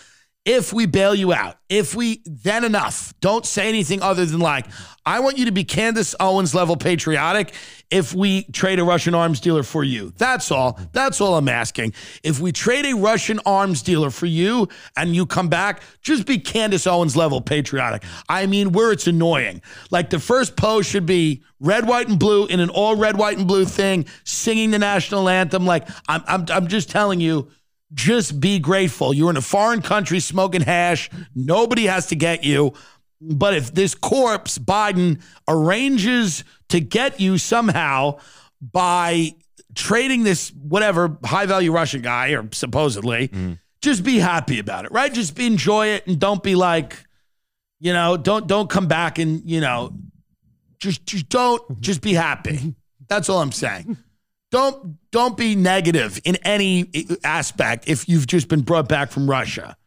[0.46, 4.66] if we bail you out, if we then enough, don't say anything other than like,
[5.06, 7.54] I want you to be Candace Owens level patriotic
[7.90, 10.14] if we trade a Russian arms dealer for you.
[10.18, 10.80] That's all.
[10.92, 11.94] That's all I'm asking.
[12.24, 16.40] If we trade a Russian arms dealer for you and you come back, just be
[16.40, 18.04] Candace Owens level patriotic.
[18.28, 19.62] I mean, where it's annoying.
[19.92, 23.38] Like the first pose should be red, white, and blue in an all red, white,
[23.38, 25.66] and blue thing, singing the national anthem.
[25.66, 27.50] Like, I'm, I'm, I'm just telling you,
[27.94, 29.14] just be grateful.
[29.14, 31.10] You're in a foreign country smoking hash.
[31.36, 32.74] Nobody has to get you.
[33.22, 38.20] But if this corpse, Biden, arranges to get you somehow
[38.62, 39.36] by
[39.76, 43.60] trading this whatever high value Russian guy or supposedly, mm.
[43.82, 45.14] just be happy about it, right?
[45.14, 46.98] Just be, enjoy it and don't be like,
[47.80, 49.94] you know, don't don't come back and you know,
[50.80, 52.58] just just don't just be happy.
[52.58, 52.70] Mm-hmm.
[53.08, 53.98] That's all I'm saying.
[54.52, 56.92] Don't don't be negative in any
[57.24, 59.78] aspect if you've just been brought back from Russia.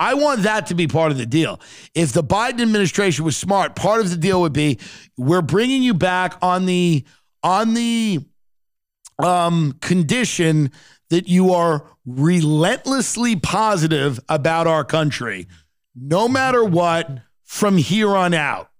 [0.00, 1.60] I want that to be part of the deal.
[1.94, 4.80] If the Biden administration was smart, part of the deal would be
[5.16, 7.04] we're bringing you back on the
[7.44, 8.18] on the
[9.22, 10.72] um, condition
[11.10, 15.46] that you are relentlessly positive about our country,
[15.94, 18.70] no matter what, from here on out,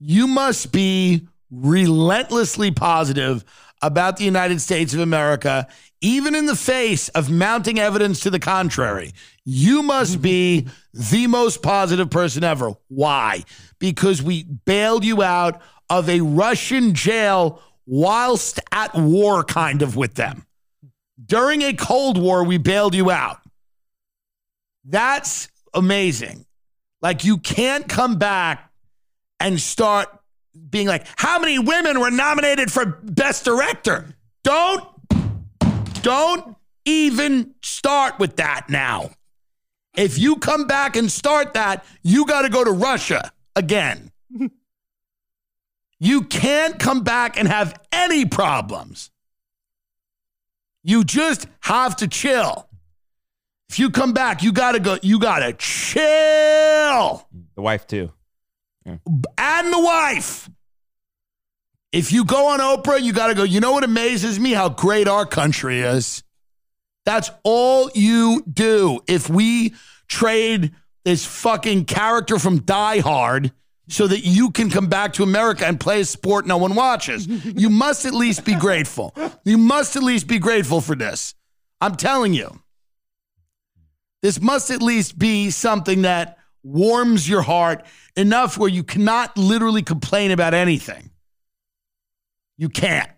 [0.00, 3.44] you must be relentlessly positive
[3.82, 5.66] about the United States of America,
[6.00, 9.12] even in the face of mounting evidence to the contrary.
[9.44, 12.72] You must be the most positive person ever.
[12.88, 13.44] Why?
[13.78, 20.14] Because we bailed you out of a Russian jail whilst at war, kind of with
[20.14, 20.46] them.
[21.24, 23.40] During a Cold War, we bailed you out.
[24.84, 26.44] That's amazing.
[27.00, 28.70] Like, you can't come back
[29.38, 30.08] and start
[30.70, 34.06] being like, how many women were nominated for Best Director?
[34.44, 34.84] Don't,
[36.02, 39.10] don't even start with that now.
[39.96, 44.10] If you come back and start that, you got to go to Russia again.
[45.98, 49.10] you can't come back and have any problems.
[50.82, 52.68] You just have to chill.
[53.68, 57.26] If you come back, you got to go, you got to chill.
[57.56, 58.12] The wife too.
[58.86, 60.48] And the wife.
[61.92, 64.52] If you go on Oprah, you got to go, you know what amazes me?
[64.52, 66.22] How great our country is.
[67.04, 69.00] That's all you do.
[69.06, 69.74] If we
[70.08, 70.72] trade
[71.04, 73.52] this fucking character from Die Hard
[73.88, 77.26] so that you can come back to America and play a sport no one watches,
[77.44, 79.14] you must at least be grateful.
[79.44, 81.34] You must at least be grateful for this.
[81.80, 82.60] I'm telling you.
[84.22, 89.82] This must at least be something that warms your heart enough where you cannot literally
[89.82, 91.10] complain about anything.
[92.58, 93.10] You can't.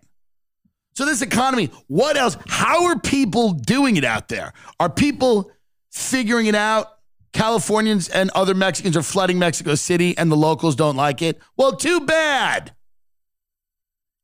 [0.95, 2.37] So, this economy, what else?
[2.47, 4.53] How are people doing it out there?
[4.79, 5.51] Are people
[5.91, 6.87] figuring it out?
[7.31, 11.39] Californians and other Mexicans are flooding Mexico City and the locals don't like it.
[11.55, 12.73] Well, too bad.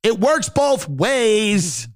[0.04, 1.88] It works both ways.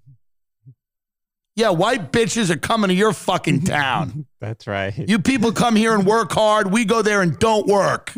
[1.60, 4.26] Yeah, white bitches are coming to your fucking town.
[4.39, 4.98] That's right.
[4.98, 6.72] You people come here and work hard.
[6.72, 8.15] We go there and don't work.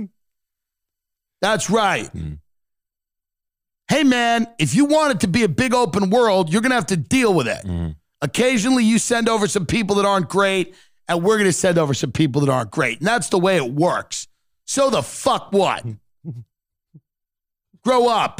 [1.41, 2.13] That's right.
[2.13, 2.37] Mm.
[3.87, 6.75] Hey, man, if you want it to be a big open world, you're going to
[6.75, 7.65] have to deal with it.
[7.65, 7.95] Mm.
[8.21, 10.75] Occasionally, you send over some people that aren't great,
[11.07, 12.99] and we're going to send over some people that aren't great.
[12.99, 14.27] And that's the way it works.
[14.65, 15.83] So the fuck what?
[17.83, 18.39] Grow up.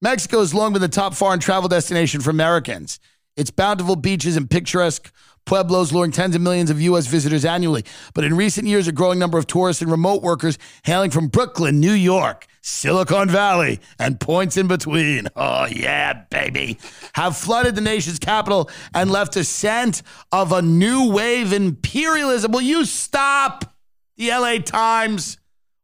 [0.00, 3.00] Mexico has long been the top foreign travel destination for Americans.
[3.36, 5.12] Its bountiful beaches and picturesque
[5.44, 7.08] pueblos luring tens of millions of U.S.
[7.08, 7.84] visitors annually.
[8.14, 11.80] But in recent years, a growing number of tourists and remote workers hailing from Brooklyn,
[11.80, 16.78] New York, Silicon Valley, and points in between, oh yeah, baby,
[17.14, 22.52] have flooded the nation's capital and left a scent of a new wave imperialism.
[22.52, 23.74] Will you stop,
[24.16, 25.38] the LA Times?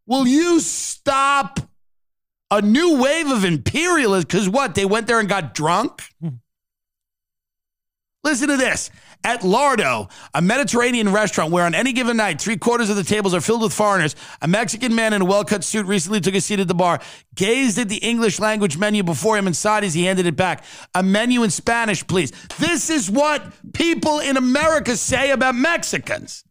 [0.06, 1.58] Will you stop?
[2.50, 4.26] A new wave of imperialism.
[4.28, 4.74] Because what?
[4.74, 6.02] They went there and got drunk?
[6.20, 6.28] Hmm.
[8.24, 8.90] Listen to this.
[9.22, 13.34] At Lardo, a Mediterranean restaurant where on any given night, three quarters of the tables
[13.34, 16.40] are filled with foreigners, a Mexican man in a well cut suit recently took a
[16.40, 17.00] seat at the bar,
[17.34, 20.64] gazed at the English language menu before him and sighed as he handed it back.
[20.94, 22.32] A menu in Spanish, please.
[22.58, 26.44] This is what people in America say about Mexicans.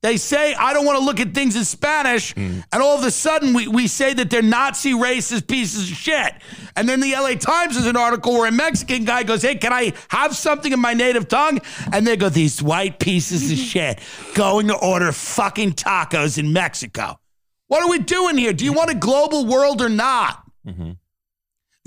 [0.00, 2.32] They say, I don't want to look at things in Spanish.
[2.34, 2.62] Mm.
[2.72, 6.34] And all of a sudden, we, we say that they're Nazi racist pieces of shit.
[6.76, 9.72] And then the LA Times has an article where a Mexican guy goes, Hey, can
[9.72, 11.60] I have something in my native tongue?
[11.92, 13.98] And they go, These white pieces of shit
[14.34, 17.18] going to order fucking tacos in Mexico.
[17.66, 18.52] What are we doing here?
[18.52, 18.78] Do you mm-hmm.
[18.78, 20.44] want a global world or not?
[20.64, 20.92] Mm-hmm.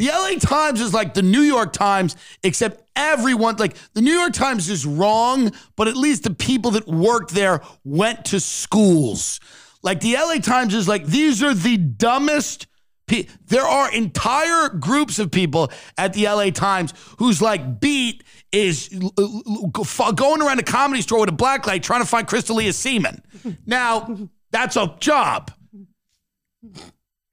[0.02, 4.34] The LA Times is like the New York Times, except everyone, like the New York
[4.34, 9.40] Times is wrong, but at least the people that worked there went to schools.
[9.84, 12.66] Like the LA Times is like, these are the dumbest.
[13.06, 18.90] Pe- there are entire groups of people at the LA Times whose like beat is
[18.90, 23.22] going around a comedy store with a black light trying to find Crystalia semen.
[23.68, 24.18] Now,
[24.50, 25.52] that's a job.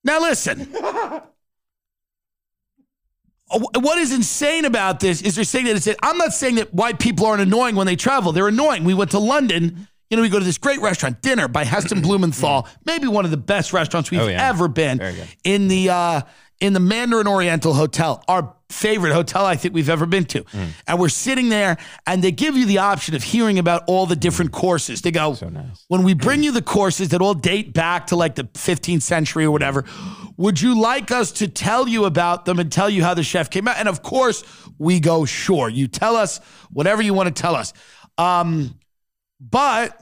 [0.05, 0.71] Now, listen.
[3.51, 5.89] Uh, what is insane about this is they're saying that it's.
[6.03, 8.33] I'm not saying that white people aren't annoying when they travel.
[8.33, 8.85] They're annoying.
[8.85, 9.89] We went to London.
[10.11, 13.31] You know, we go to this great restaurant, dinner by Heston Blumenthal, maybe one of
[13.31, 14.49] the best restaurants we've Oh, yeah.
[14.49, 15.01] ever been
[15.45, 16.21] in the uh,
[16.61, 20.45] in the Mandarin Oriental Hotel, our favorite hotel I think we've ever been to.
[20.45, 20.69] Mm.
[20.87, 21.77] And we're sitting there,
[22.07, 25.01] and they give you the option of hearing about all the different courses.
[25.03, 25.85] They go, So nice.
[25.89, 29.45] when we bring you the courses that all date back to like the 15th century
[29.45, 29.85] or whatever,
[30.39, 33.51] would you like us to tell you about them and tell you how the chef
[33.51, 33.77] came out?
[33.77, 34.45] And of course,
[34.79, 35.69] we go, sure.
[35.69, 36.39] You tell us
[36.71, 37.73] whatever you want to tell us.
[38.17, 38.79] Um,
[39.41, 40.01] but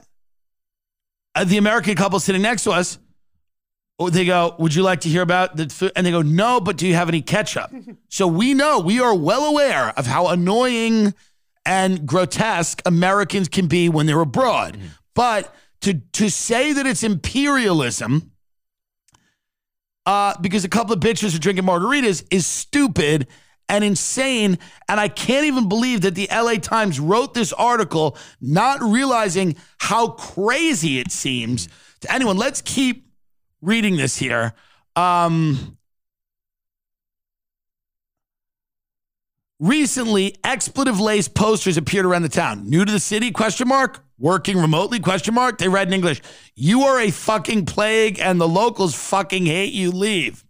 [1.33, 2.99] uh, the American couple sitting next to us,
[3.97, 5.91] oh, they go, Would you like to hear about the food?
[5.95, 7.73] And they go, No, but do you have any ketchup?
[8.09, 11.15] so we know, we are well aware of how annoying
[11.65, 14.79] and grotesque Americans can be when they're abroad.
[15.15, 18.31] But to to say that it's imperialism
[20.07, 23.27] uh, because a couple of bitches are drinking margaritas is stupid
[23.67, 24.57] and insane.
[24.87, 30.11] And I can't even believe that the LA Times wrote this article, not realizing how
[30.11, 31.67] crazy it seems
[31.99, 32.37] to anyone.
[32.37, 33.11] Let's keep
[33.61, 34.53] reading this here.
[34.95, 35.77] Um,
[39.59, 42.69] recently, expletive-laced posters appeared around the town.
[42.69, 43.31] New to the city?
[43.31, 44.06] Question mark.
[44.19, 44.99] Working remotely?
[44.99, 45.59] Question mark.
[45.59, 46.21] They read in English.
[46.55, 49.91] You are a fucking plague, and the locals fucking hate you.
[49.91, 50.43] Leave.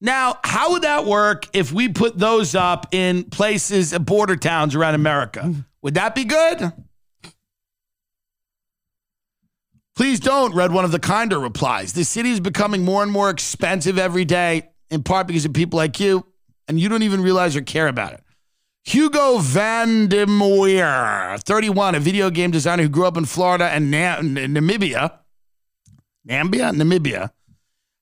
[0.00, 4.74] Now, how would that work if we put those up in places, uh, border towns
[4.74, 5.40] around America?
[5.40, 5.60] Mm-hmm.
[5.82, 6.72] Would that be good?
[9.94, 11.92] Please don't, read one of the kinder replies.
[11.92, 15.76] The city is becoming more and more expensive every day, in part because of people
[15.76, 16.24] like you,
[16.66, 18.22] and you don't even realize or care about it.
[18.84, 23.92] Hugo Van de Moer, 31, a video game designer who grew up in Florida and
[23.92, 25.18] Namibia.
[26.26, 26.72] Nambia?
[26.72, 27.30] Namibia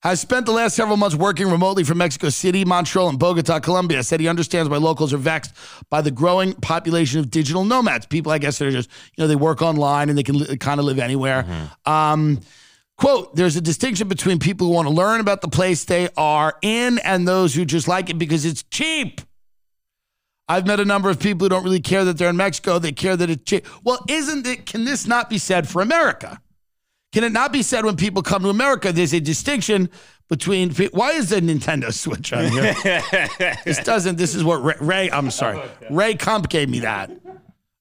[0.02, 4.02] has spent the last several months working remotely from Mexico City, Montreal, and Bogota, Colombia.
[4.02, 5.52] Said he understands why locals are vexed
[5.90, 8.06] by the growing population of digital nomads.
[8.06, 10.56] People, I guess, that are just, you know, they work online and they can li-
[10.56, 11.42] kind of live anywhere.
[11.42, 11.90] Mm-hmm.
[11.92, 12.40] Um,
[12.96, 16.54] quote, there's a distinction between people who want to learn about the place they are
[16.62, 19.20] in and those who just like it because it's cheap.
[20.48, 22.78] I've met a number of people who don't really care that they're in Mexico.
[22.78, 23.66] They care that it's cheap.
[23.84, 26.40] Well, isn't it, can this not be said for America?
[27.12, 29.88] Can it not be said when people come to America, there's a distinction
[30.28, 32.74] between why is the Nintendo Switch on here?
[33.64, 34.16] this doesn't.
[34.16, 34.74] This is what Ray.
[34.80, 37.10] Ray I'm sorry, Ray Kump gave me that.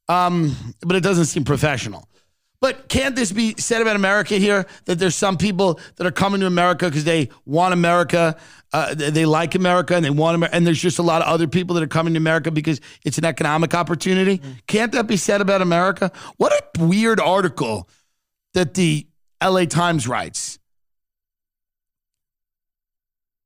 [0.10, 2.08] Um, but it doesn't seem professional.
[2.60, 4.66] But can't this be said about America here?
[4.86, 8.36] That there's some people that are coming to America because they want America,
[8.74, 10.56] uh, they like America, and they want America.
[10.56, 13.18] And there's just a lot of other people that are coming to America because it's
[13.18, 14.40] an economic opportunity.
[14.40, 14.52] Mm-hmm.
[14.68, 16.12] Can't that be said about America?
[16.38, 17.90] What a weird article
[18.54, 19.08] that the
[19.42, 20.60] LA Times writes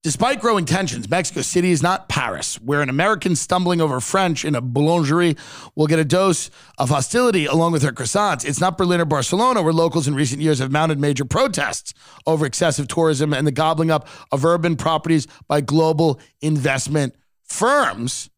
[0.03, 4.55] Despite growing tensions, Mexico City is not Paris, where an American stumbling over French in
[4.55, 5.37] a boulangerie
[5.75, 6.49] will get a dose
[6.79, 8.43] of hostility along with her croissants.
[8.43, 11.93] It's not Berlin or Barcelona, where locals in recent years have mounted major protests
[12.25, 18.31] over excessive tourism and the gobbling up of urban properties by global investment firms.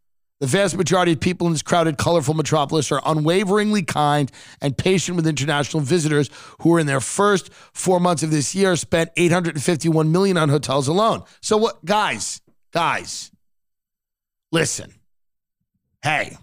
[0.43, 4.29] The vast majority of people in this crowded, colorful metropolis are unwaveringly kind
[4.59, 6.29] and patient with international visitors
[6.59, 10.89] who, are in their first four months of this year, spent 851 million on hotels
[10.89, 11.23] alone.
[11.39, 12.41] So, what, guys,
[12.73, 13.31] guys,
[14.51, 14.93] listen.
[16.01, 16.35] Hey,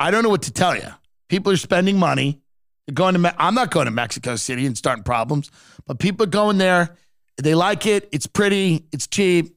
[0.00, 0.88] I don't know what to tell you.
[1.28, 2.42] People are spending money.
[2.88, 3.20] They're going to.
[3.20, 5.52] Me- I'm not going to Mexico City and starting problems,
[5.86, 6.96] but people are going there.
[7.36, 8.08] They like it.
[8.10, 8.86] It's pretty.
[8.90, 9.53] It's cheap.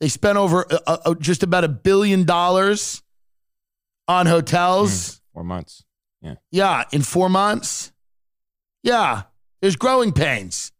[0.00, 3.02] They spent over uh, uh, just about a billion dollars
[4.08, 4.90] on hotels.
[4.90, 5.84] Mm, four months.
[6.22, 6.34] Yeah.
[6.50, 7.92] Yeah, in four months.
[8.82, 9.22] Yeah,
[9.60, 10.72] there's growing pains.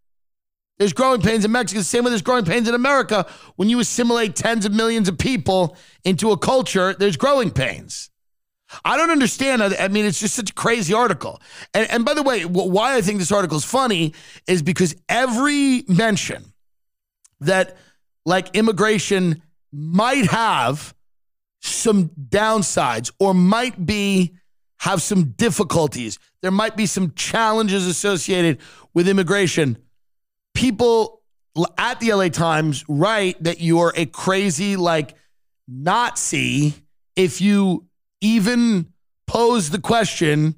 [0.79, 1.81] There's growing pains in Mexico.
[1.81, 3.27] The same way there's growing pains in America.
[3.57, 8.11] When you assimilate tens of millions of people into a culture, there's growing pains.
[8.85, 9.62] I don't understand.
[9.62, 11.43] I mean, it's just such a crazy article.
[11.75, 14.14] And, and by the way, why I think this article is funny
[14.47, 16.55] is because every mention
[17.41, 17.77] that
[18.25, 19.43] like immigration
[19.73, 20.95] might have
[21.61, 24.35] some downsides or might be
[24.79, 26.18] have some difficulties.
[26.41, 28.59] There might be some challenges associated
[28.95, 29.79] with immigration.
[30.55, 31.23] People
[31.77, 35.14] at the LA Times write that you're a crazy like
[35.68, 36.75] Nazi
[37.16, 37.87] if you
[38.21, 38.93] even
[39.27, 40.55] pose the question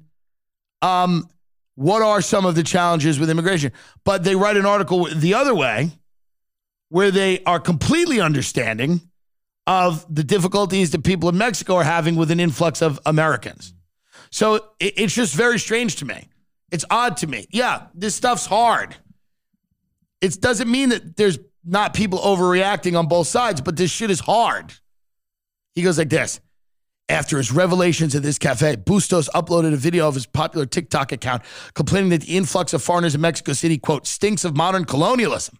[0.81, 1.27] um
[1.75, 3.71] what are some of the challenges with immigration?
[4.03, 5.91] But they write an article the other way
[6.93, 9.01] where they are completely understanding
[9.65, 13.73] of the difficulties that people in Mexico are having with an influx of Americans.
[14.29, 16.29] So it's just very strange to me.
[16.71, 17.47] It's odd to me.
[17.49, 18.95] Yeah, this stuff's hard.
[20.21, 24.19] It doesn't mean that there's not people overreacting on both sides, but this shit is
[24.19, 24.71] hard.
[25.73, 26.41] He goes like this.
[27.09, 31.41] After his revelations at this cafe, Bustos uploaded a video of his popular TikTok account
[31.73, 35.57] complaining that the influx of foreigners in Mexico City, quote, stinks of modern colonialism.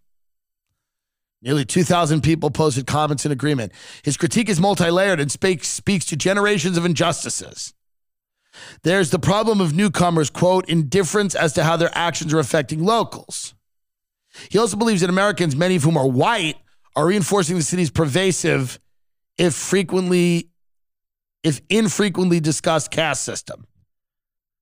[1.44, 3.74] Nearly 2,000 people posted comments in agreement.
[4.02, 7.74] His critique is multi layered and speaks, speaks to generations of injustices.
[8.84, 13.56] There's the problem of newcomers, quote, indifference as to how their actions are affecting locals.
[14.50, 16.56] He also believes that Americans, many of whom are white,
[16.96, 18.80] are reinforcing the city's pervasive,
[19.38, 20.50] if frequently,
[21.44, 23.68] if infrequently discussed caste system.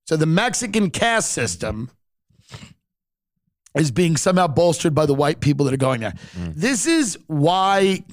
[0.05, 1.91] So the Mexican caste system
[3.75, 6.13] is being somehow bolstered by the white people that are going there.
[6.37, 6.55] Mm.
[6.55, 8.03] This is why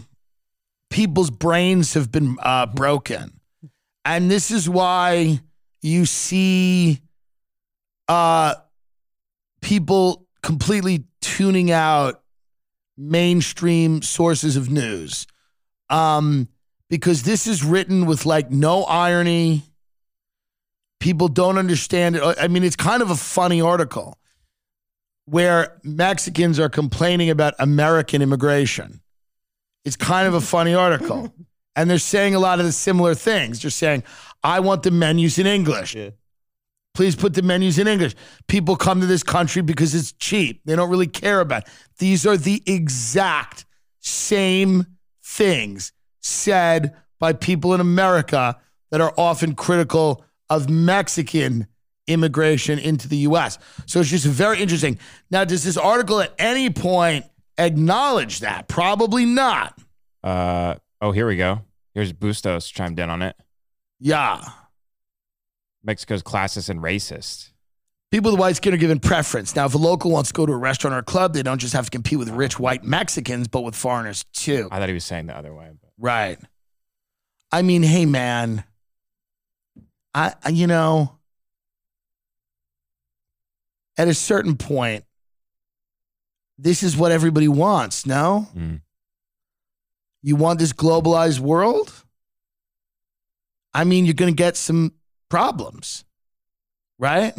[0.91, 3.41] people's brains have been uh, broken.
[4.05, 5.41] And this is why
[5.83, 7.01] you see
[8.09, 8.55] uh,
[9.61, 12.23] people completely tuning out
[12.97, 15.27] mainstream sources of news.
[15.91, 16.49] Um,
[16.89, 19.63] because this is written with like no irony.
[21.01, 22.23] People don't understand it.
[22.41, 24.19] I mean, it's kind of a funny article
[25.31, 29.01] where Mexicans are complaining about American immigration.
[29.85, 31.33] It's kind of a funny article.
[31.77, 33.63] And they're saying a lot of the similar things.
[33.63, 34.03] They're saying,
[34.43, 35.95] I want the menus in English.
[35.95, 36.11] Yeah.
[36.93, 38.17] Please put the menus in English.
[38.49, 40.61] People come to this country because it's cheap.
[40.65, 41.69] They don't really care about.
[41.69, 41.73] It.
[41.99, 43.65] These are the exact
[44.01, 44.87] same
[45.23, 48.59] things said by people in America
[48.91, 51.69] that are often critical of Mexican
[52.09, 53.59] immigration into the US.
[53.87, 54.99] So it's just very interesting.
[55.31, 57.25] Now, does this article at any point
[57.57, 58.67] acknowledge that?
[58.69, 59.79] Probably not.
[60.25, 61.63] Uh, oh, here we go.
[61.95, 63.37] Here's Bustos chimed in on it.
[64.01, 64.43] Yeah.
[65.85, 67.51] Mexico's classist and racist.
[68.11, 69.55] People with white skin are given preference.
[69.55, 71.59] Now, if a local wants to go to a restaurant or a club, they don't
[71.59, 74.67] just have to compete with rich white Mexicans, but with foreigners too.
[74.71, 75.71] I thought he was saying the other way.
[75.81, 75.91] But.
[75.99, 76.39] Right.
[77.53, 78.65] I mean, hey, man,
[80.15, 81.18] I, I- you know,
[83.99, 85.05] at a certain point,
[86.57, 88.49] this is what everybody wants, no?
[88.57, 88.81] Mm.
[90.23, 91.93] You want this globalized world?
[93.75, 94.95] I mean, you're going to get some
[95.29, 96.05] problems,
[96.99, 97.35] right?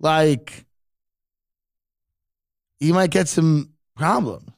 [0.00, 0.66] Like,
[2.80, 4.50] you might get some problems.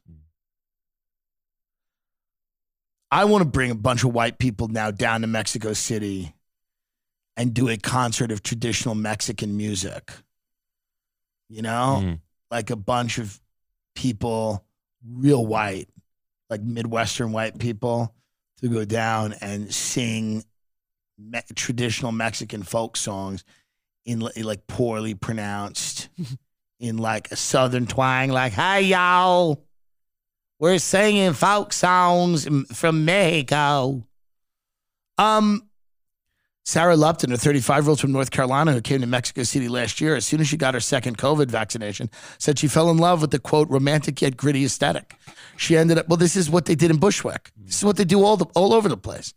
[3.12, 6.32] I want to bring a bunch of white people now down to Mexico City
[7.36, 10.12] and do a concert of traditional Mexican music.
[11.50, 12.20] You know, Mm.
[12.50, 13.40] like a bunch of
[13.96, 14.64] people,
[15.04, 15.88] real white,
[16.48, 18.14] like Midwestern white people,
[18.62, 20.44] to go down and sing
[21.18, 23.42] me- traditional Mexican folk songs
[24.06, 26.08] in like poorly pronounced,
[26.78, 29.62] in like a southern twang, like "Hey y'all,
[30.60, 34.06] we're singing folk songs from Mexico."
[35.18, 35.68] Um,
[36.64, 40.00] Sarah Lupton, a 35 year old from North Carolina who came to Mexico City last
[40.00, 43.20] year, as soon as she got her second COVID vaccination, said she fell in love
[43.20, 45.14] with the quote romantic yet gritty aesthetic.
[45.56, 47.50] She ended up, well, this is what they did in Bushwick.
[47.56, 49.34] This is what they do all the, all over the place.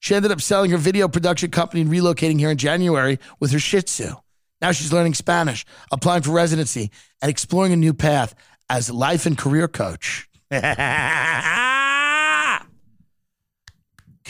[0.00, 3.58] She ended up selling her video production company and relocating here in January with her
[3.58, 4.14] Shih Tzu.
[4.60, 6.90] Now she's learning Spanish, applying for residency,
[7.22, 8.34] and exploring a new path
[8.68, 10.28] as life and career coach.
[10.50, 10.62] Can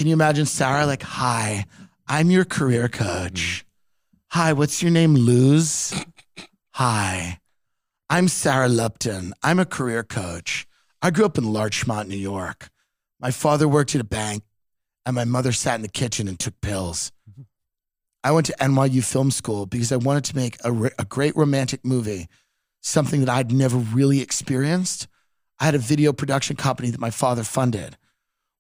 [0.06, 1.66] you imagine Sarah like, hi,
[2.06, 3.64] I'm your career coach.
[4.32, 5.94] Hi, what's your name, Luz?
[6.72, 7.38] Hi,
[8.10, 9.32] I'm Sarah Lupton.
[9.42, 10.66] I'm a career coach.
[11.00, 12.68] I grew up in Larchmont, New York.
[13.20, 14.42] My father worked at a bank,
[15.06, 17.10] and my mother sat in the kitchen and took pills.
[18.22, 21.34] I went to NYU Film School because I wanted to make a, re- a great
[21.36, 22.28] romantic movie,
[22.82, 25.08] something that I'd never really experienced.
[25.58, 27.96] I had a video production company that my father funded.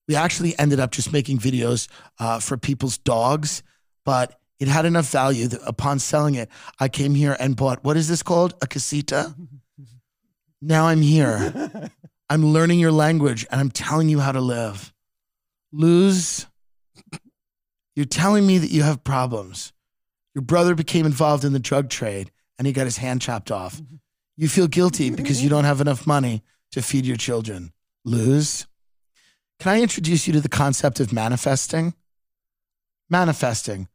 [0.08, 1.88] We actually ended up just making videos
[2.18, 3.62] uh, for people's dogs,
[4.04, 6.48] but it had enough value that upon selling it,
[6.78, 8.54] I came here and bought what is this called?
[8.62, 9.34] A casita?
[10.66, 11.90] Now I'm here.
[12.30, 14.94] I'm learning your language and I'm telling you how to live.
[15.72, 16.46] Luz.
[17.94, 19.74] You're telling me that you have problems.
[20.34, 23.82] Your brother became involved in the drug trade and he got his hand chopped off.
[24.38, 26.42] You feel guilty because you don't have enough money
[26.72, 27.72] to feed your children.
[28.04, 28.66] Luz.
[29.58, 31.94] Can I introduce you to the concept of manifesting?
[33.08, 33.88] Manifesting.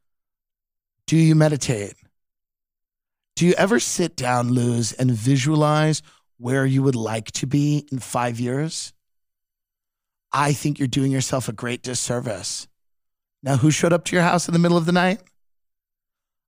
[1.05, 1.95] Do you meditate?
[3.35, 6.01] Do you ever sit down, Luz, and visualize
[6.37, 8.93] where you would like to be in five years?
[10.31, 12.67] I think you're doing yourself a great disservice.
[13.41, 15.21] Now, who showed up to your house in the middle of the night?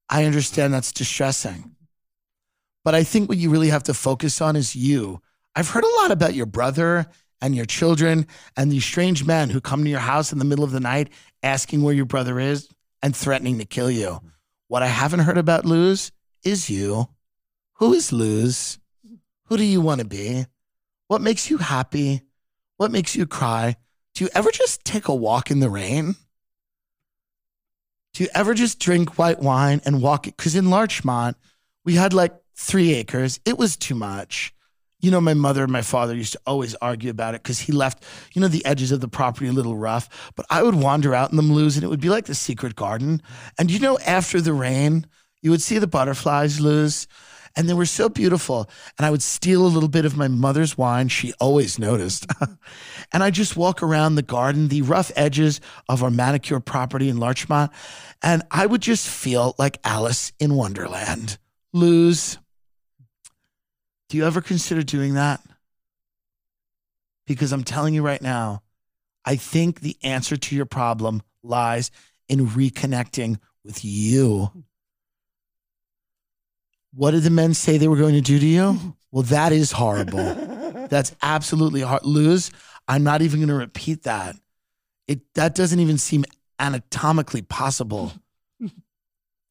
[0.09, 1.75] I understand that's distressing.
[2.83, 5.21] But I think what you really have to focus on is you.
[5.55, 7.07] I've heard a lot about your brother
[7.41, 10.63] and your children and these strange men who come to your house in the middle
[10.63, 11.09] of the night
[11.43, 12.69] asking where your brother is
[13.01, 14.07] and threatening to kill you.
[14.07, 14.27] Mm-hmm.
[14.67, 16.11] What I haven't heard about Luz
[16.43, 17.09] is you.
[17.75, 18.79] Who is Luz?
[19.45, 20.45] Who do you want to be?
[21.07, 22.21] What makes you happy?
[22.77, 23.75] What makes you cry?
[24.13, 26.15] Do you ever just take a walk in the rain?
[28.13, 30.23] Do you ever just drink white wine and walk?
[30.23, 31.37] Because in Larchmont,
[31.83, 33.39] we had like three acres.
[33.45, 34.53] It was too much.
[35.01, 37.71] You know, my mother and my father used to always argue about it because he
[37.71, 40.31] left, you know, the edges of the property a little rough.
[40.35, 42.75] But I would wander out in the Luz and it would be like the secret
[42.75, 43.21] garden.
[43.57, 45.07] And you know, after the rain,
[45.41, 47.07] you would see the butterflies Luz
[47.55, 48.69] and they were so beautiful.
[48.97, 51.07] And I would steal a little bit of my mother's wine.
[51.09, 52.25] She always noticed.
[53.11, 57.17] and I just walk around the garden, the rough edges of our manicure property in
[57.17, 57.71] Larchmont.
[58.21, 61.37] And I would just feel like Alice in Wonderland.
[61.73, 62.37] Luz.
[64.11, 65.39] Do you ever consider doing that?
[67.25, 68.61] Because I'm telling you right now,
[69.23, 71.91] I think the answer to your problem lies
[72.27, 74.51] in reconnecting with you.
[76.93, 78.95] What did the men say they were going to do to you?
[79.13, 80.87] Well, that is horrible.
[80.89, 82.05] That's absolutely hard.
[82.05, 82.49] Luz.
[82.87, 84.37] I'm not even going to repeat that.
[85.05, 86.23] It that doesn't even seem
[86.59, 88.11] anatomically possible.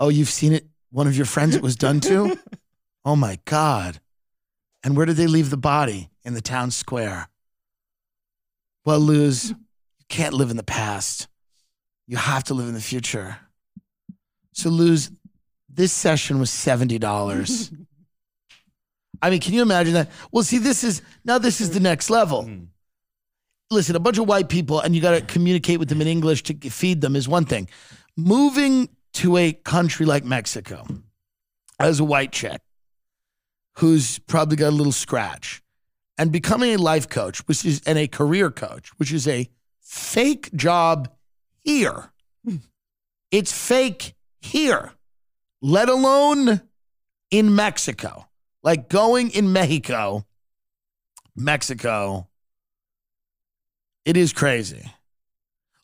[0.00, 0.66] Oh, you've seen it.
[0.90, 2.38] One of your friends it was done to.
[3.04, 4.00] Oh my God.
[4.82, 6.10] And where did they leave the body?
[6.24, 7.28] In the town square.
[8.84, 11.28] Well, Luz, you can't live in the past.
[12.06, 13.38] You have to live in the future.
[14.52, 15.10] So, Luz,
[15.68, 17.76] this session was $70.
[19.22, 20.10] I mean, can you imagine that?
[20.32, 22.44] Well, see, this is now this is the next level.
[22.44, 22.64] Hmm.
[23.70, 26.42] Listen, a bunch of white people, and you got to communicate with them in English
[26.44, 27.68] to feed them is one thing.
[28.16, 30.84] Moving to a country like Mexico
[31.78, 32.60] as a white chick
[33.76, 35.62] who's probably got a little scratch
[36.18, 39.48] and becoming a life coach, which is and a career coach, which is a
[39.80, 41.08] fake job
[41.64, 42.12] here.
[42.44, 42.56] Hmm.
[43.30, 44.92] It's fake here,
[45.62, 46.60] let alone
[47.30, 48.26] in Mexico.
[48.62, 50.26] Like going in Mexico,
[51.34, 52.28] Mexico,
[54.04, 54.84] it is crazy.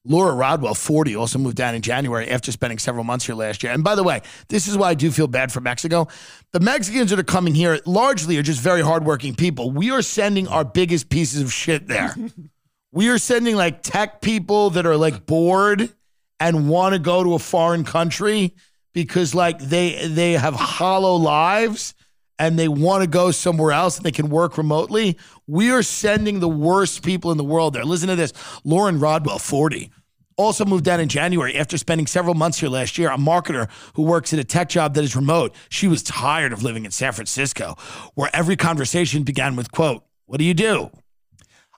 [0.06, 3.72] Laura Rodwell, 40, also moved down in January after spending several months here last year.
[3.72, 6.08] And by the way, this is why I do feel bad for Mexico.
[6.52, 9.70] The Mexicans that are coming here largely are just very hardworking people.
[9.70, 12.14] We are sending our biggest pieces of shit there.
[12.92, 15.92] we are sending like tech people that are like bored
[16.40, 18.54] and want to go to a foreign country
[18.92, 21.94] because like they they have hollow lives
[22.38, 25.18] and they want to go somewhere else and they can work remotely.
[25.46, 27.84] We are sending the worst people in the world there.
[27.84, 28.32] Listen to this.
[28.64, 29.90] Lauren Rodwell, 40
[30.36, 33.10] also moved down in January after spending several months here last year.
[33.10, 35.54] A marketer who works at a tech job that is remote.
[35.68, 37.76] She was tired of living in San Francisco,
[38.14, 40.90] where every conversation began with, quote, What do you do?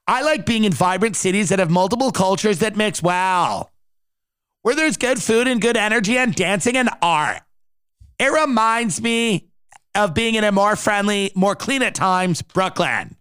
[0.06, 3.70] I like being in vibrant cities that have multiple cultures that mix well,
[4.62, 7.42] where there's good food and good energy and dancing and art.
[8.18, 9.47] It reminds me
[9.98, 13.16] of being in a more friendly, more clean at times Brooklyn.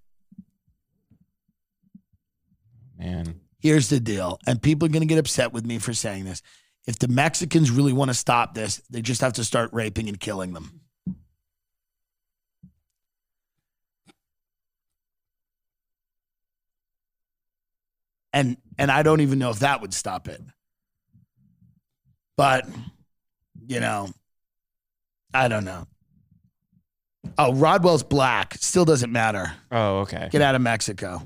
[2.97, 3.41] Man.
[3.59, 6.41] Here's the deal, and people are going to get upset with me for saying this.
[6.85, 10.19] If the Mexicans really want to stop this, they just have to start raping and
[10.19, 10.81] killing them.
[18.31, 20.41] And and I don't even know if that would stop it.
[22.37, 22.67] But
[23.67, 24.09] you know,
[25.33, 25.87] I don't know.
[27.37, 28.55] Oh, Rodwell's black.
[28.55, 29.53] Still doesn't matter.
[29.71, 30.29] Oh, okay.
[30.31, 31.21] Get out of Mexico.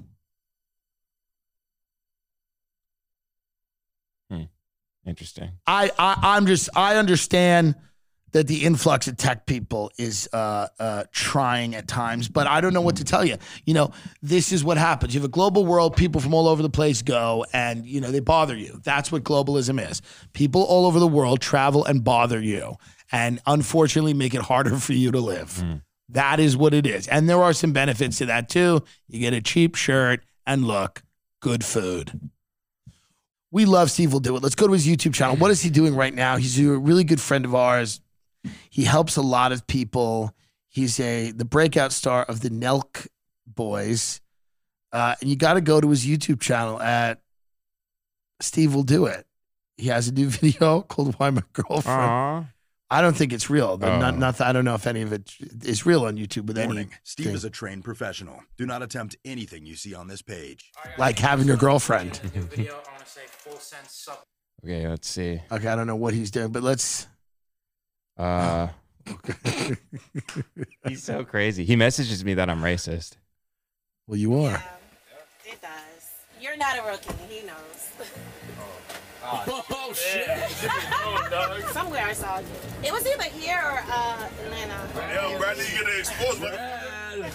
[5.06, 5.52] Interesting.
[5.66, 7.76] I, I I'm just I understand
[8.34, 12.74] that the influx of tech people is uh, uh, trying at times, but I don't
[12.74, 13.36] know what to tell you.
[13.66, 13.92] You know,
[14.22, 15.14] this is what happens.
[15.14, 18.12] You have a global world, people from all over the place go, and you know
[18.12, 18.80] they bother you.
[18.84, 20.02] That's what globalism is.
[20.34, 22.76] People all over the world travel and bother you,
[23.12, 25.64] and unfortunately make it harder for you to live.
[26.12, 28.84] That is what it is, and there are some benefits to that too.
[29.08, 31.04] You get a cheap shirt and look
[31.42, 32.32] good food.
[33.52, 34.42] We love SteveWillDoIt.
[34.42, 35.36] Let's go to his YouTube channel.
[35.36, 36.38] What is he doing right now?
[36.38, 38.00] He's a really good friend of ours.
[38.70, 40.34] He helps a lot of people.
[40.68, 43.08] He's a the breakout star of the Nelk
[43.46, 44.22] Boys.
[44.94, 47.22] Uh, and you got to go to his YouTube channel at
[48.42, 49.24] SteveWillDoIt.
[49.78, 52.46] He has a new video called "Why My Girlfriend." Aw.
[52.94, 53.78] I don't think it's real.
[53.78, 54.18] The- Not, Oh.
[54.18, 55.34] not, I don't know if any of it
[55.64, 56.92] is real on YouTube with any Warning.
[57.04, 57.36] Steve thing.
[57.36, 58.42] is a trained professional.
[58.58, 60.72] Do not attempt anything you see on this page.
[60.98, 62.18] like having your girlfriend.
[62.18, 64.18] video, I say full sub.
[64.64, 65.42] Okay, let's see.
[65.52, 67.08] Okay, I don't know what he's doing, but let's.
[68.18, 68.68] Uh,
[70.88, 71.64] he's so crazy.
[71.66, 73.14] He messages me that I'm racist.
[74.06, 74.62] Well, you are.
[75.46, 75.72] It does.
[76.42, 77.14] You're not a rookie.
[77.30, 77.90] He knows.
[79.84, 80.26] Oh shit!
[81.74, 82.46] Somewhere I saw it.
[82.84, 85.14] It was either here or uh, Atlanta.
[85.14, 86.48] Yo, Bradley, you gonna expose me?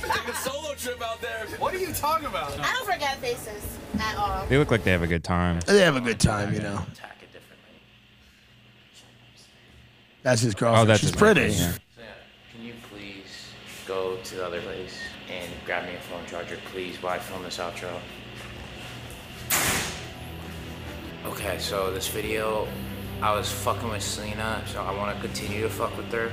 [0.02, 1.46] Take a solo trip out there.
[1.58, 2.58] What are you talking about?
[2.58, 4.46] I don't forget faces at all.
[4.46, 5.60] They look like they have a good time.
[5.66, 6.76] They have a good time, you know.
[6.92, 7.80] Attack it differently.
[10.22, 10.82] That's his girlfriend.
[10.82, 11.48] Oh, that's She's his pretty.
[11.48, 12.04] wife, yeah,
[12.54, 13.52] can you please
[13.86, 14.98] go to the other place
[15.30, 17.98] and grab me a phone charger, please, while I film this outro?
[21.26, 22.68] Okay, so this video,
[23.20, 26.30] I was fucking with Selena, so I want to continue to fuck with her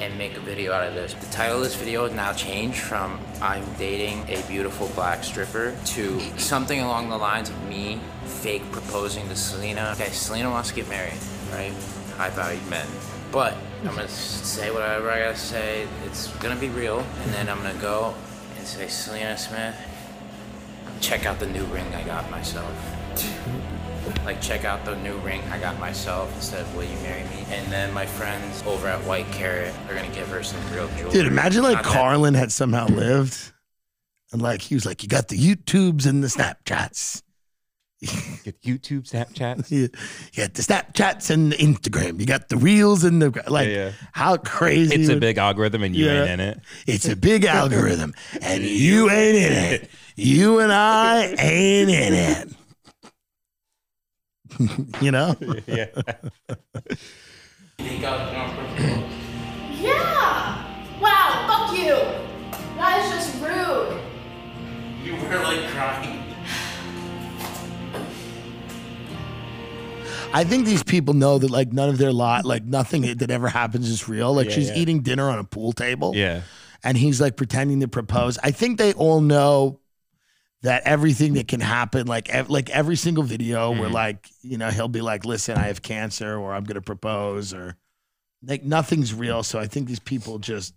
[0.00, 1.14] and make a video out of this.
[1.14, 5.76] The title of this video has now changed from I'm dating a beautiful black stripper
[5.86, 9.92] to something along the lines of me fake proposing to Selena.
[9.94, 11.18] Okay, Selena wants to get married,
[11.52, 11.72] right?
[12.16, 12.86] High valued men.
[13.30, 13.54] But
[13.84, 15.86] I'm gonna say whatever I gotta say.
[16.04, 18.12] It's gonna be real, and then I'm gonna go
[18.58, 19.76] and say, Selena Smith,
[21.00, 22.74] check out the new ring I got myself.
[24.24, 27.44] Like, check out the new ring I got myself instead of will you marry me?
[27.50, 31.10] And then my friends over at White Carrot are gonna give her some real jewelry.
[31.12, 33.52] Dude, imagine like Not that- Carlin had somehow lived,
[34.32, 37.22] and like he was like, you got the YouTubes and the Snapchats.
[38.44, 39.70] Get YouTube, Snapchat.
[39.70, 39.88] You
[40.32, 42.20] you got the Snapchats and the Instagram.
[42.20, 43.68] You got the reels and the like.
[43.68, 43.92] Yeah, yeah.
[44.12, 44.94] How crazy!
[44.96, 46.20] It's a big algorithm and you Yeah.
[46.22, 46.60] ain't in it.
[46.86, 49.90] It's a big algorithm, and you ain't in it.
[50.14, 52.52] You and I ain't in it.
[55.00, 55.36] you know?
[55.66, 55.86] Yeah.
[57.78, 59.08] Think I was more personal.
[59.72, 61.00] Yeah!
[61.00, 61.94] Wow, fuck you!
[62.76, 64.00] That is just rude.
[65.04, 66.22] You were like crying.
[70.32, 73.48] I think these people know that like none of their lot, like nothing that ever
[73.48, 74.34] happens is real.
[74.34, 74.76] Like Yeah, she's yeah.
[74.76, 76.12] eating dinner on a pool table.
[76.14, 76.42] Yeah.
[76.84, 78.38] and he's like pretending to propose.
[78.42, 79.80] I think they all know
[80.66, 83.92] that everything that can happen, like ev- like every single video where Mhm.
[83.92, 87.76] like you know he'll be like, "Listen, I have cancer," or "I'm gonna propose," or
[88.42, 89.42] like nothing's real.
[89.42, 90.74] So I think these people just.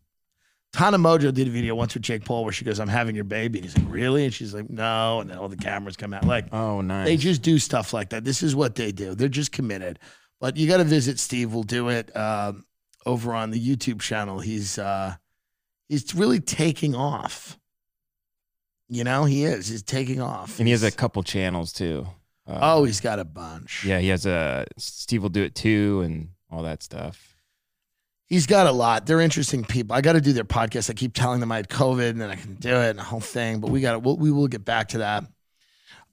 [0.72, 3.24] Tana Mongeau did a video once with Jake Paul where she goes, "I'm having your
[3.24, 6.14] baby," and he's like, "Really?" And she's like, "No," and then all the cameras come
[6.14, 6.26] out.
[6.26, 7.08] Like Oh, nice.
[7.08, 8.24] they just do stuff like that.
[8.24, 9.16] This is what they do.
[9.16, 9.98] They're just committed.
[10.40, 11.52] But you got to visit Steve.
[11.54, 12.66] We'll do it um,
[13.06, 14.40] over on the YouTube channel.
[14.40, 15.16] He's uh,
[15.90, 17.59] he's really taking off.
[18.90, 19.68] You know, he is.
[19.68, 20.60] He's taking off.
[20.60, 22.08] and he has a couple channels too.
[22.48, 23.86] Uh, oh, he's got a bunch.
[23.86, 27.36] yeah, he has a SteveWillDoIt too, and all that stuff.
[28.26, 29.06] He's got a lot.
[29.06, 29.96] They're interesting people.
[29.96, 30.90] I got to do their podcast.
[30.90, 33.04] I keep telling them I had COVID and then I can do it and the
[33.04, 33.60] whole thing.
[33.60, 34.00] But we got to.
[34.00, 35.24] We'll, we will get back to that.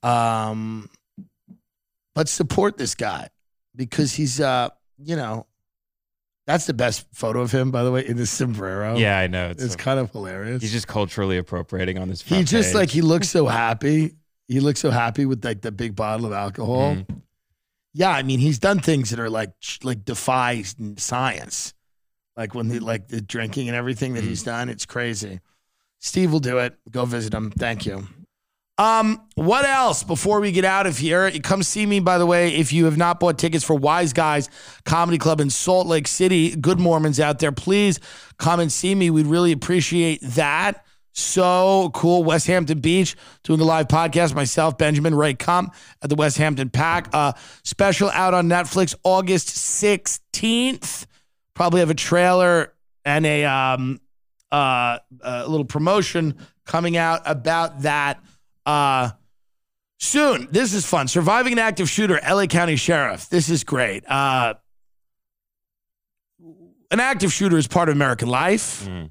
[0.03, 0.89] Um,
[2.15, 3.29] but support this guy
[3.75, 5.47] because he's uh, you know,
[6.47, 8.97] that's the best photo of him, by the way, in the sombrero.
[8.97, 9.49] Yeah, I know.
[9.51, 10.63] It's, it's so- kind of hilarious.
[10.63, 12.23] he's just culturally appropriating on this.
[12.23, 12.75] he just page.
[12.75, 14.15] like he looks so happy.
[14.49, 16.95] He looks so happy with like the big bottle of alcohol.
[16.97, 17.23] Mhm.
[17.95, 19.51] Yeah, I mean, he's done things that are like
[19.83, 20.63] like defy
[20.99, 21.73] science,
[22.37, 24.69] like when he like the drinking and everything that he's done.
[24.69, 25.41] It's crazy.
[26.03, 26.73] SteveWillDoIt.
[26.91, 27.51] Go visit him.
[27.51, 28.07] Thank you.
[28.79, 31.31] Um, what else before we get out of here?
[31.43, 34.51] Come see me, by the way, if you have not bought tickets for Wise Guys
[34.85, 36.55] Comedy Club in Salt Lake City.
[36.55, 38.01] Good Mormons out there, please
[38.39, 39.09] come and see me.
[39.09, 40.85] We'd really appreciate that.
[41.13, 42.25] So cool.
[42.25, 44.35] Westhampton Beach doing a live podcast.
[44.35, 47.09] Myself, Benjamin Ray Kump at the West Hampton Pack.
[47.15, 47.33] Uh,
[47.65, 51.07] special out on Netflix August 16th.
[51.55, 52.75] Probably have a trailer
[53.07, 53.99] and a um
[54.53, 58.23] uh a little promotion coming out about that
[58.67, 59.11] uh
[59.99, 60.49] soon.
[60.51, 61.09] This is fun.
[61.09, 63.29] Surviving an active shooter, LA County Sheriff.
[63.31, 64.05] This is great.
[64.11, 64.55] Uh
[66.91, 68.85] an active shooter is part of American life.
[68.87, 69.11] Mhm.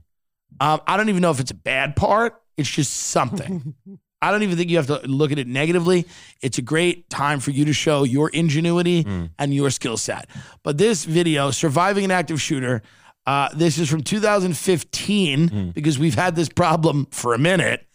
[0.62, 2.42] Um, I don't even know if it's a bad part.
[2.58, 3.74] It's just something.
[4.22, 6.06] I don't even think you have to look at it negatively.
[6.42, 9.30] It's a great time for you to show your ingenuity Mm.
[9.38, 10.30] and your skill set.
[10.64, 12.82] But this video, surviving an active shooter,
[13.28, 15.74] uh, this is from 2015 Mm.
[15.74, 17.86] because we've had this problem for a minute.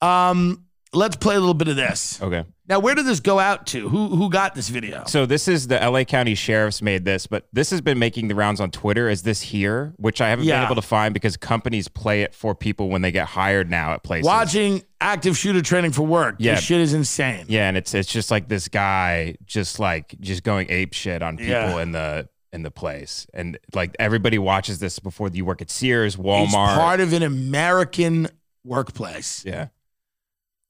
[0.00, 2.20] Um, let's play a little bit of this.
[2.22, 2.44] Okay.
[2.68, 3.88] Now, where did this go out to?
[3.88, 5.04] Who who got this video?
[5.06, 8.34] So this is the LA County Sheriff's made this, but this has been making the
[8.34, 9.08] rounds on Twitter.
[9.08, 9.94] Is this here?
[9.98, 10.56] Which I haven't Yeah.
[10.60, 13.92] been able to find because companies play it for people when they get hired now
[13.92, 14.26] at places.
[14.26, 16.36] Watching active shooter training for work.
[16.38, 16.56] Yeah.
[16.56, 17.44] This shit is insane.
[17.48, 21.36] Yeah, and it's it's just like this guy just like just going ape shit on
[21.36, 21.82] people Yeah.
[21.82, 23.26] in the in the place.
[23.34, 26.74] And like everybody watches this before you work at Sears, It's Walmart.
[26.76, 28.28] part of an American
[28.64, 29.44] workplace.
[29.46, 29.68] yeah.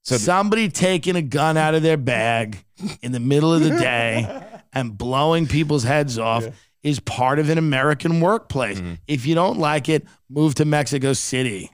[0.07, 2.63] So th- Somebody taking a gun out of their bag
[3.01, 4.41] in the middle of the day
[4.73, 6.47] and blowing people's heads off
[6.81, 8.79] is part of an American workplace.
[8.79, 8.93] Mm-hmm.
[9.05, 11.71] If you don't like it, move to Mexico City.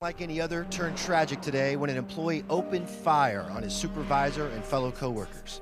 [0.00, 4.64] Like any other, turned tragic today when an employee opened fire on his supervisor and
[4.64, 5.60] fellow coworkers.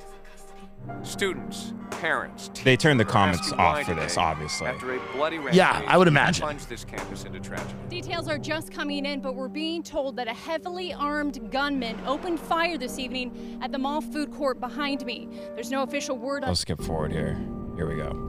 [1.03, 4.69] Students, parents, They turned the comments off for this, obviously.
[4.69, 6.43] After a bloody Yeah, I would imagine.
[6.43, 7.75] plunged this campus into tragedy.
[7.89, 12.41] Details are just coming in, but we're being told that a heavily armed gunman opened
[12.41, 15.29] fire this evening at the mall food court behind me.
[15.55, 17.37] There's no official word on I'll skip forward here.
[17.77, 18.29] Here we go.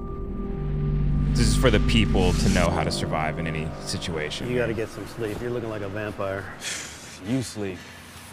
[1.33, 4.49] This is for the people to know how to survive in any situation.
[4.49, 5.41] You gotta get some sleep.
[5.41, 6.45] You're looking like a vampire.
[7.25, 7.77] You sleep.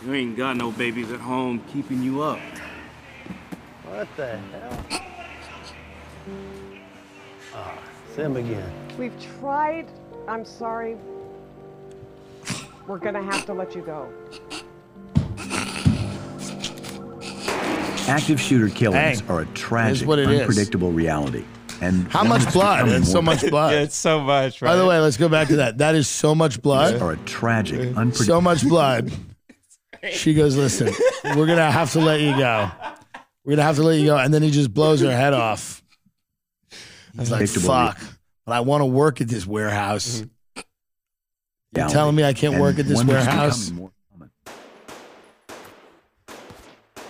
[0.05, 2.41] You ain't got no babies at home keeping you up.
[3.91, 4.85] What the hell?
[7.55, 7.79] Ah,
[8.15, 8.73] Sim again.
[8.99, 9.89] We've tried.
[10.29, 10.97] I'm sorry.
[12.87, 14.09] We're gonna have to let you go.
[18.09, 20.41] Active shooter killings Hey, are a tragic, what it is.
[20.41, 21.45] unpredictable reality.
[21.81, 22.85] And How much blood?
[22.85, 23.73] becoming It's so much blood.
[23.73, 24.61] Yeah, it's so much.
[24.63, 24.71] Right?
[24.71, 25.79] By the way, let's go back to that.
[25.79, 27.01] That is so much blood.
[27.01, 28.25] Are a tragic, unpredictable.
[28.25, 29.11] So much blood.
[30.13, 30.95] She goes, listen,
[31.37, 32.71] we're gonna have to let you go.
[33.45, 35.83] We're gonna have to let you go, and then he just blows her head off.
[37.19, 37.99] He's like, fuck,
[38.47, 40.21] but I want to work at this warehouse.
[40.21, 40.61] Mm-hmm.
[41.77, 41.93] You're Yeah.
[41.93, 43.71] telling me I can't work at this warehouse?
[43.71, 44.31] becoming more common.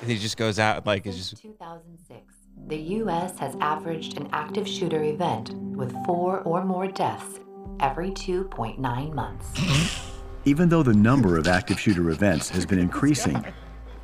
[0.07, 2.35] he just goes out like it's just 2006,
[2.69, 3.39] the U.S.
[3.39, 7.41] has averaged an active shooter event with four or more deaths
[7.81, 9.51] every 2.9 months.
[10.47, 13.45] Even though the number of active shooter events has been increasing,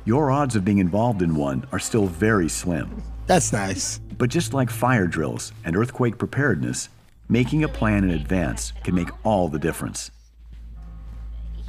[0.07, 3.03] your odds of being involved in one are still very slim.
[3.25, 3.99] That's nice.
[4.17, 6.87] But just like fire drills and earthquake preparedness,
[7.27, 10.11] making a plan in advance can make all the difference.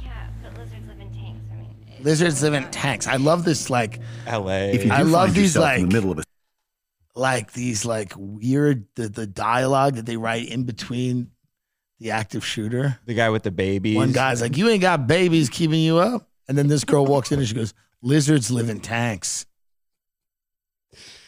[0.01, 1.41] Yeah, but lizards live in tanks.
[1.51, 3.07] I mean, lizards live in tanks.
[3.07, 3.69] I love this.
[3.69, 4.71] Like, L.A.
[4.71, 6.23] If you do I love find these yourself like in the middle of a
[7.15, 11.31] like these like weird the the dialogue that they write in between
[11.99, 12.99] the active shooter.
[13.05, 13.97] the guy with the babies.
[13.97, 17.33] One guy's like, "You ain't got babies keeping you up," and then this girl walks
[17.33, 19.45] in and she goes, "Lizards live in tanks."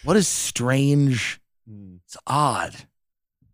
[0.03, 1.39] What is strange?
[2.05, 2.75] It's odd.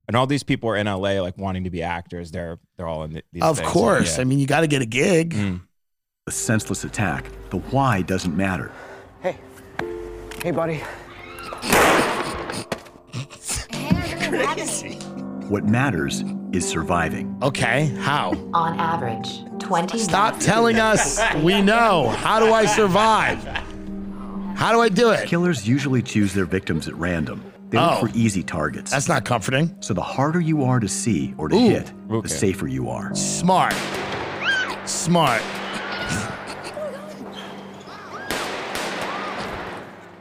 [0.07, 1.19] and all these people are in L.A.
[1.19, 2.31] like wanting to be actors.
[2.31, 3.43] They're they're all in th- these.
[3.43, 3.69] of things.
[3.69, 4.15] course.
[4.15, 4.21] Yeah.
[4.21, 5.33] I mean, you got to get a gig.
[5.33, 5.61] Mm.
[6.27, 8.71] a senseless attack, the why doesn't matter.
[9.21, 9.37] Hey.
[10.43, 10.81] Hey, buddy.
[14.29, 14.99] Crazy.
[15.49, 17.37] What matters is surviving.
[17.41, 18.31] Okay, how?
[18.53, 21.19] On average, 20 Stop telling us.
[21.41, 22.09] We know.
[22.09, 23.43] How do I survive?
[24.55, 25.27] How do I do it?
[25.27, 27.43] Killers usually choose their victims at random.
[27.69, 27.99] They Oh.
[28.01, 28.91] look for easy targets.
[28.91, 29.75] That's not comforting.
[29.81, 31.69] So the harder you are to see or to Ooh.
[31.69, 32.21] hit, Okay.
[32.27, 33.13] the safer you are.
[33.15, 33.73] Smart.
[34.85, 35.41] Smart.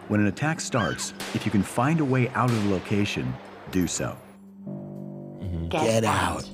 [0.09, 3.35] When an attack starts, if you can find a way out of the location,
[3.73, 4.17] do so.
[5.83, 6.49] Get out.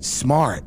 [0.00, 0.64] Smart.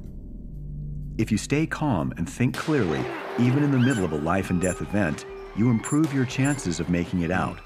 [1.18, 3.04] If you stay calm and think clearly,
[3.40, 5.26] even in the middle of a life and death event,
[5.56, 7.60] you improve your chances of making it out.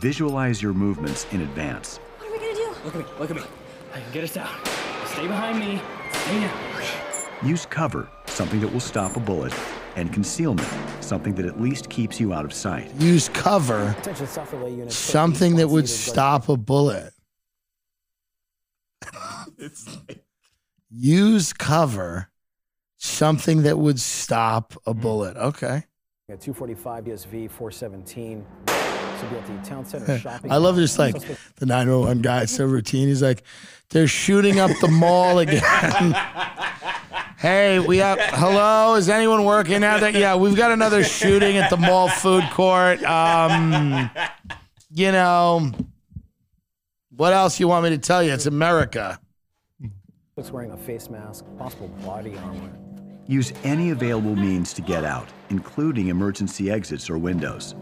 [0.00, 1.98] Visualize your movements in advance.
[2.18, 2.68] What are we gonna do?
[2.84, 3.42] Look at me, look at me.
[3.94, 4.50] I can get us out.
[5.06, 5.80] Stay behind me.
[6.12, 6.50] Stay here.
[7.44, 9.54] Use cover, something that will stop a bullet,
[9.96, 10.68] and concealment,
[11.00, 12.92] something that at least keeps you out of sight.
[12.96, 13.94] Use cover.
[13.98, 14.96] Attention soft relay units.
[14.96, 17.12] Something that would stop a bullet.
[20.90, 22.30] Use cover.
[22.96, 25.36] Something that would stop a bullet.
[25.36, 25.84] Okay.
[26.28, 28.44] At 245 DSV 417.
[28.66, 30.50] This will be at the town center shopping.
[30.50, 31.14] I love just like
[31.56, 33.08] the 911 guy, It's so routine.
[33.08, 33.44] He's like,
[33.90, 35.62] they're shooting up the mall again.
[37.38, 40.10] hey, we have, hello, is anyone working out there?
[40.10, 43.02] Yeah, we've got another shooting at the mall food court.
[43.04, 44.10] Um,
[44.90, 45.70] you know,
[47.16, 48.32] what else you want me to tell you?
[48.32, 49.20] It's America.
[50.38, 52.70] Looks wearing a face mask, possible body armor.
[53.26, 57.74] Use any available means to get out, including emergency exits or windows.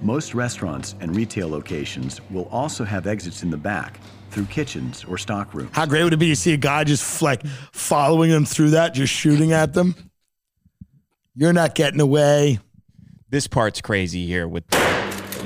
[0.00, 4.00] Most restaurants and retail locations will also have exits in the back
[4.30, 5.68] through kitchens or stockrooms.
[5.72, 8.94] How great would it be to see a guy just like following them through that,
[8.94, 9.94] just shooting at them?
[11.34, 12.58] You're not getting away.
[13.28, 14.48] This part's crazy here.
[14.48, 14.64] With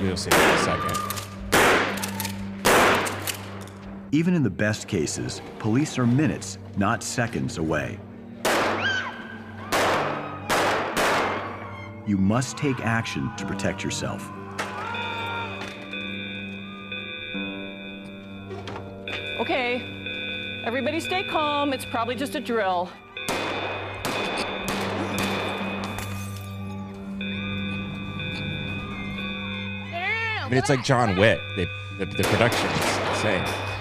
[0.00, 1.11] we'll see in a second.
[4.14, 7.98] Even in the best cases, police are minutes, not seconds away.
[12.06, 14.30] You must take action to protect yourself.
[19.40, 19.80] Okay,
[20.66, 21.72] everybody stay calm.
[21.72, 22.90] It's probably just a drill.
[29.94, 31.40] I mean, it's like John Wick.
[31.56, 33.71] They, the, the production is insane.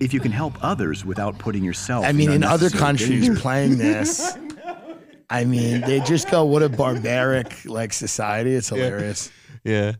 [0.00, 3.78] If you can help others without putting yourself I mean, in other countries danger- playing
[3.78, 4.36] this,
[5.30, 8.54] I mean, they just go, what a barbaric like society.
[8.54, 9.30] It's hilarious.
[9.64, 9.92] Yeah.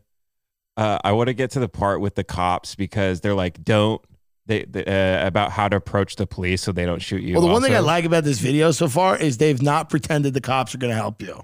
[0.77, 4.01] Uh, I want to get to the part with the cops because they're like, don't
[4.47, 7.35] they, they uh, about how to approach the police so they don't shoot you.
[7.35, 10.33] Well, the one thing I like about this video so far is they've not pretended
[10.35, 11.43] the cops are going to help you.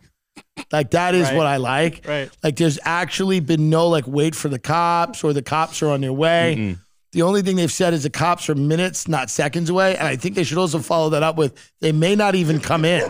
[0.72, 1.36] Like that is Right.
[1.36, 2.06] what I like.
[2.08, 2.30] Right.
[2.42, 6.00] Like there's actually been no like wait for the cops or the cops are on
[6.00, 6.54] their way.
[6.56, 6.80] Mm-mm.
[7.14, 9.96] The only thing they've said is the cops are minutes, not seconds away.
[9.96, 12.84] And I think they should also follow that up with they may not even come
[12.84, 13.08] in.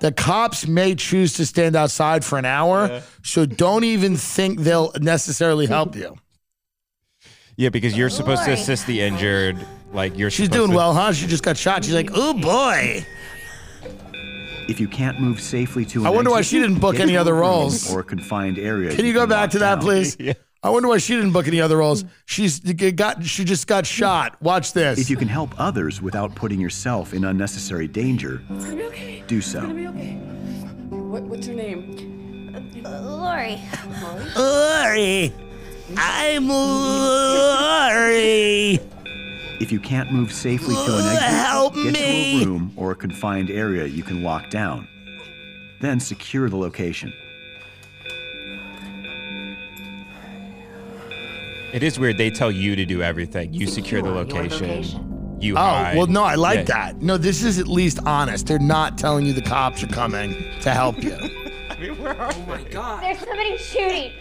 [0.00, 3.02] the cops may choose to stand outside for an hour.
[3.24, 6.16] So don't even think they'll necessarily help you.
[7.56, 9.58] Yeah, because you're supposed to assist the injured.
[9.92, 10.30] Like you're.
[10.30, 11.12] She's doing to- well, huh?
[11.12, 11.84] She just got shot.
[11.84, 13.04] She's like, oh boy.
[14.68, 17.34] If you can't move safely to an I wonder why she didn't book any other
[17.34, 17.92] roles.
[17.92, 18.94] or confined area.
[18.94, 20.16] Can you go back to that, please?
[20.20, 20.34] Yeah.
[20.62, 22.04] I wonder why she didn't book any other roles.
[22.26, 23.24] She's got.
[23.24, 24.40] She just got shot.
[24.42, 24.98] Watch this.
[24.98, 29.24] If you can help others without putting yourself in unnecessary danger, It's gonna be okay.
[29.26, 29.62] do It's so.
[29.62, 30.14] gonna be okay.
[30.90, 31.96] What, what's your name?
[32.84, 33.58] Lori.
[34.36, 35.32] Lori.
[35.96, 36.58] I'm Lori.
[39.60, 42.94] If you can't move safely to an exit, Help get to a room or a
[42.94, 44.86] confined area you can lock down.
[45.80, 47.12] Then secure the location.
[51.72, 52.18] It is weird.
[52.18, 53.52] They tell you to do everything.
[53.52, 54.68] You secure, the Secure your location.
[54.68, 55.36] location.
[55.40, 55.96] You Oh hide.
[55.96, 56.74] well, no, I like Yeah.
[56.92, 57.00] that.
[57.02, 58.46] No, this is at least honest.
[58.46, 61.16] They're not telling you the cops are coming to help you.
[61.82, 63.02] Oh my god.
[63.02, 64.12] There's somebody shooting.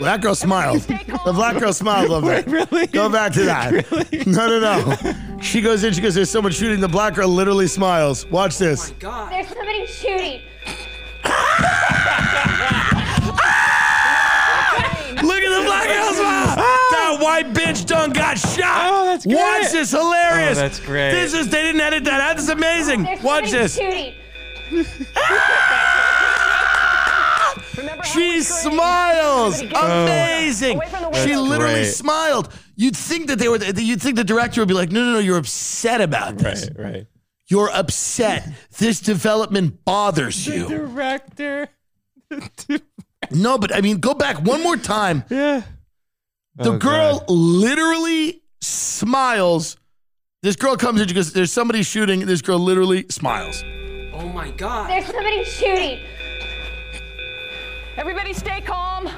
[0.00, 0.80] Well, that girl smiled.
[0.80, 2.46] The black girl smiled a little bit.
[2.48, 2.88] Really?
[2.88, 3.70] Go back to that.
[3.90, 4.24] Really?
[4.26, 5.38] No, no, no.
[5.40, 5.92] She goes in.
[5.92, 6.14] She goes.
[6.16, 6.80] There's someone shooting.
[6.80, 8.26] The black girl literally smiles.
[8.26, 8.90] Watch this.
[8.90, 9.32] Oh my god.
[9.32, 10.40] There's somebody shooting.
[15.22, 16.39] Look at the black girl smile.
[16.56, 17.22] That ah!
[17.22, 18.88] white bitch done got shot.
[18.90, 19.36] Oh, that's great.
[19.36, 19.90] Watch this.
[19.90, 20.58] Hilarious.
[20.58, 21.10] Oh, that's great.
[21.12, 21.48] This is.
[21.48, 22.20] They didn't edit that.
[22.20, 22.36] out.
[22.36, 23.04] This is amazing.
[23.04, 23.78] There's Watch this.
[25.16, 25.86] Ah!
[27.76, 29.54] Remember She smiles.
[29.54, 29.70] Everybody get in oh.
[29.70, 30.02] the corner.
[30.04, 30.76] Amazing.
[30.76, 31.86] Away from the She literally great.
[31.86, 32.52] smiled.
[32.76, 33.58] You'd think that they were.
[33.58, 35.18] You'd think the director would be like, "No, no, no.
[35.18, 36.68] You're upset about this.
[36.76, 37.06] Right, right.
[37.48, 38.48] You're upset.
[38.78, 41.68] This development bothers you." Director.
[43.30, 45.24] No, but I mean, go back one more time.
[45.28, 45.62] Yeah.
[46.60, 47.30] The Oh, girl God.
[47.30, 49.76] literally smiles.
[50.42, 51.08] This girl comes in.
[51.08, 53.62] She goes, "There's somebody shooting." This girl literally smiles.
[54.14, 54.90] Oh my god.
[54.90, 56.00] There's somebody shooting.
[57.96, 59.08] Everybody stay calm.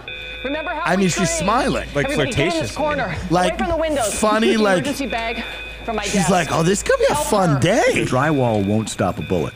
[0.45, 1.29] Remember how I we mean, she's trained.
[1.31, 1.89] smiling.
[1.95, 3.17] Like Everybody get in this corner.
[3.31, 4.15] Like, Away from the windows.
[4.19, 5.45] funny, like- emergency bag
[5.85, 6.31] from my She's desk.
[6.31, 7.59] like, "Oh, this could be a fun her.
[7.61, 9.55] day." Drywall won't stop a bullet,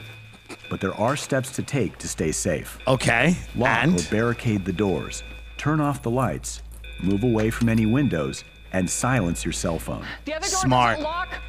[0.71, 2.79] but there are steps to take to stay safe.
[2.87, 5.23] Okay, Lock and or barricade the doors,
[5.57, 6.63] turn off the lights,
[7.03, 10.05] move away from any windows, and silence your cell phone.
[10.25, 10.97] The other door Smart.
[10.97, 11.41] doesn't lock.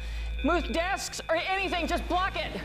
[0.44, 1.86] Move desks or anything.
[1.86, 2.60] Just block it.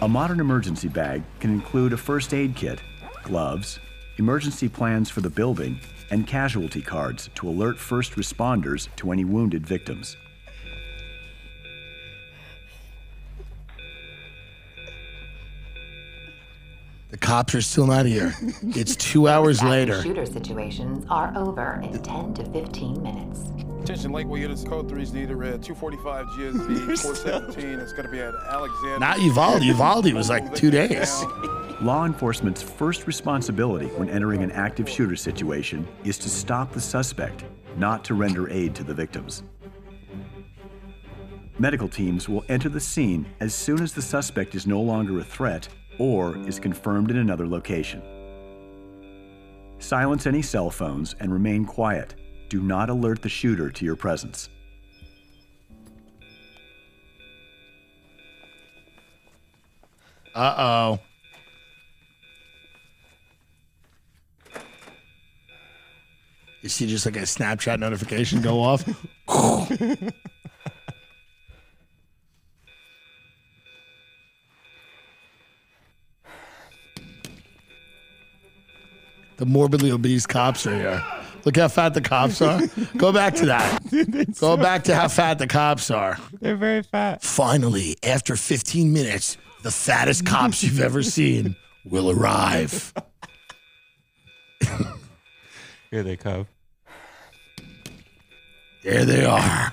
[0.00, 2.80] A modern emergency bag can include a first aid kit,
[3.22, 3.78] gloves,
[4.16, 5.78] emergency plans for the building,
[6.10, 10.16] and casualty cards to alert first responders to any wounded victims.
[17.10, 18.34] The cops are still not here.
[18.62, 20.02] It's two hours Active later.
[20.02, 23.40] Shooter situations are over in 10 to 15 minutes.
[23.82, 27.80] Attention Lakeway units, code 3 is needed, red 245 GSV 417.
[27.80, 28.98] It's going to be at Alexander.
[29.00, 29.62] Not Uvalde.
[29.62, 31.24] Uvalde was like two days.
[31.80, 37.44] Law enforcement's first responsibility when entering an active shooter situation is to stop the suspect,
[37.76, 39.42] not to render aid to the victims.
[41.58, 45.24] Medical teams will enter the scene as soon as the suspect is no longer a
[45.24, 45.68] threat
[46.00, 48.02] or is confirmed in another location.
[49.78, 52.14] Silence any cell phones and remain quiet.
[52.48, 54.48] Do not alert the shooter to your presence.
[60.34, 60.98] Uh oh.
[66.62, 68.84] You see just like a Snapchat notification go off.
[79.40, 81.02] the morbidly obese cops are here.
[81.46, 82.60] Look how fat the cops are.
[82.98, 84.36] Go back to that.
[84.38, 86.18] Go back to how fat the cops are.
[86.42, 87.22] They're very fat.
[87.22, 92.92] Finally, after 15 minutes, the fattest cops you've ever seen will arrive.
[95.90, 96.46] Here they come.
[98.84, 99.72] There they are.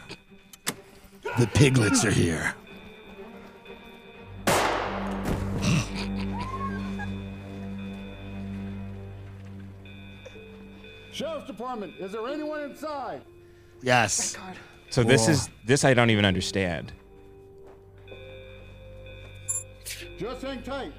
[1.39, 2.55] The piglets are here.
[11.18, 13.22] Sheriff's Department, is there anyone inside?
[13.82, 14.38] Yes.
[14.89, 15.32] So this Whoa.
[15.34, 16.93] is this I don't even understand.
[20.18, 20.93] Just hang tight.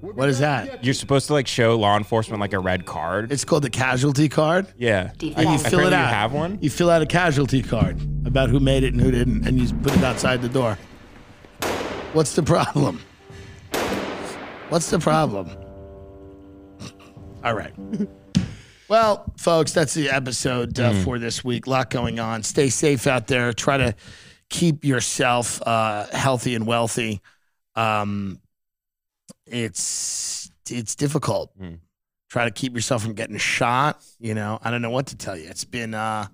[0.00, 0.66] We'll What is that?
[0.66, 3.30] get You're supposed to like show law enforcement like a red card.
[3.30, 4.66] It's called the casualty card.
[4.76, 5.12] Yeah.
[5.20, 6.08] And you I- fill it out.
[6.08, 6.58] You have one.
[6.60, 9.72] You fill out a casualty card about who made it and who didn't, and you
[9.76, 10.76] put it outside the door.
[12.12, 13.00] What's the problem?
[14.70, 15.50] What's the problem?
[17.44, 17.72] All right.
[18.92, 21.04] Well, folks, that's the episode uh, Mm.
[21.04, 21.66] for this week.
[21.66, 22.42] A lot going on.
[22.42, 23.54] Stay safe out there.
[23.54, 23.94] Try to
[24.50, 27.22] keep yourself uh, healthy and wealthy.
[27.74, 28.38] Um,
[29.46, 31.58] it's it's difficult.
[31.58, 31.78] Mm.
[32.28, 34.04] Try to keep yourself from getting shot.
[34.20, 35.48] You know, I don't know what to tell you.
[35.48, 36.26] It's been uh,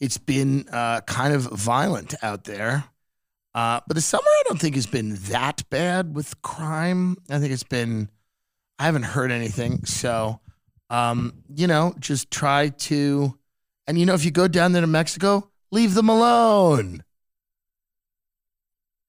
[0.00, 2.84] it's been uh, kind of violent out there.
[3.54, 7.16] Uh, but the summer, I don't think has been that bad with crime.
[7.30, 8.10] I think it's been,
[8.78, 9.86] I haven't heard anything.
[9.86, 10.40] So,
[10.90, 13.38] um, you know, just try to,
[13.86, 17.04] and you know, if you go down there to Mexico, leave them alone.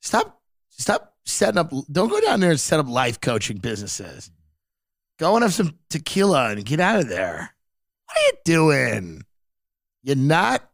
[0.01, 4.31] Stop, stop setting up, don't go down there and set up life coaching businesses.
[5.19, 7.53] Go and have some tequila and get out of there.
[8.05, 9.23] What are you doing?
[10.03, 10.67] You're not?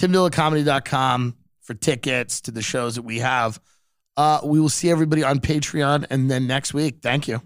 [0.00, 3.60] TimDillonComedy.com for tickets to the shows that we have.
[4.16, 6.98] Uh, we will see everybody on Patreon and then next week.
[7.02, 7.42] Thank you.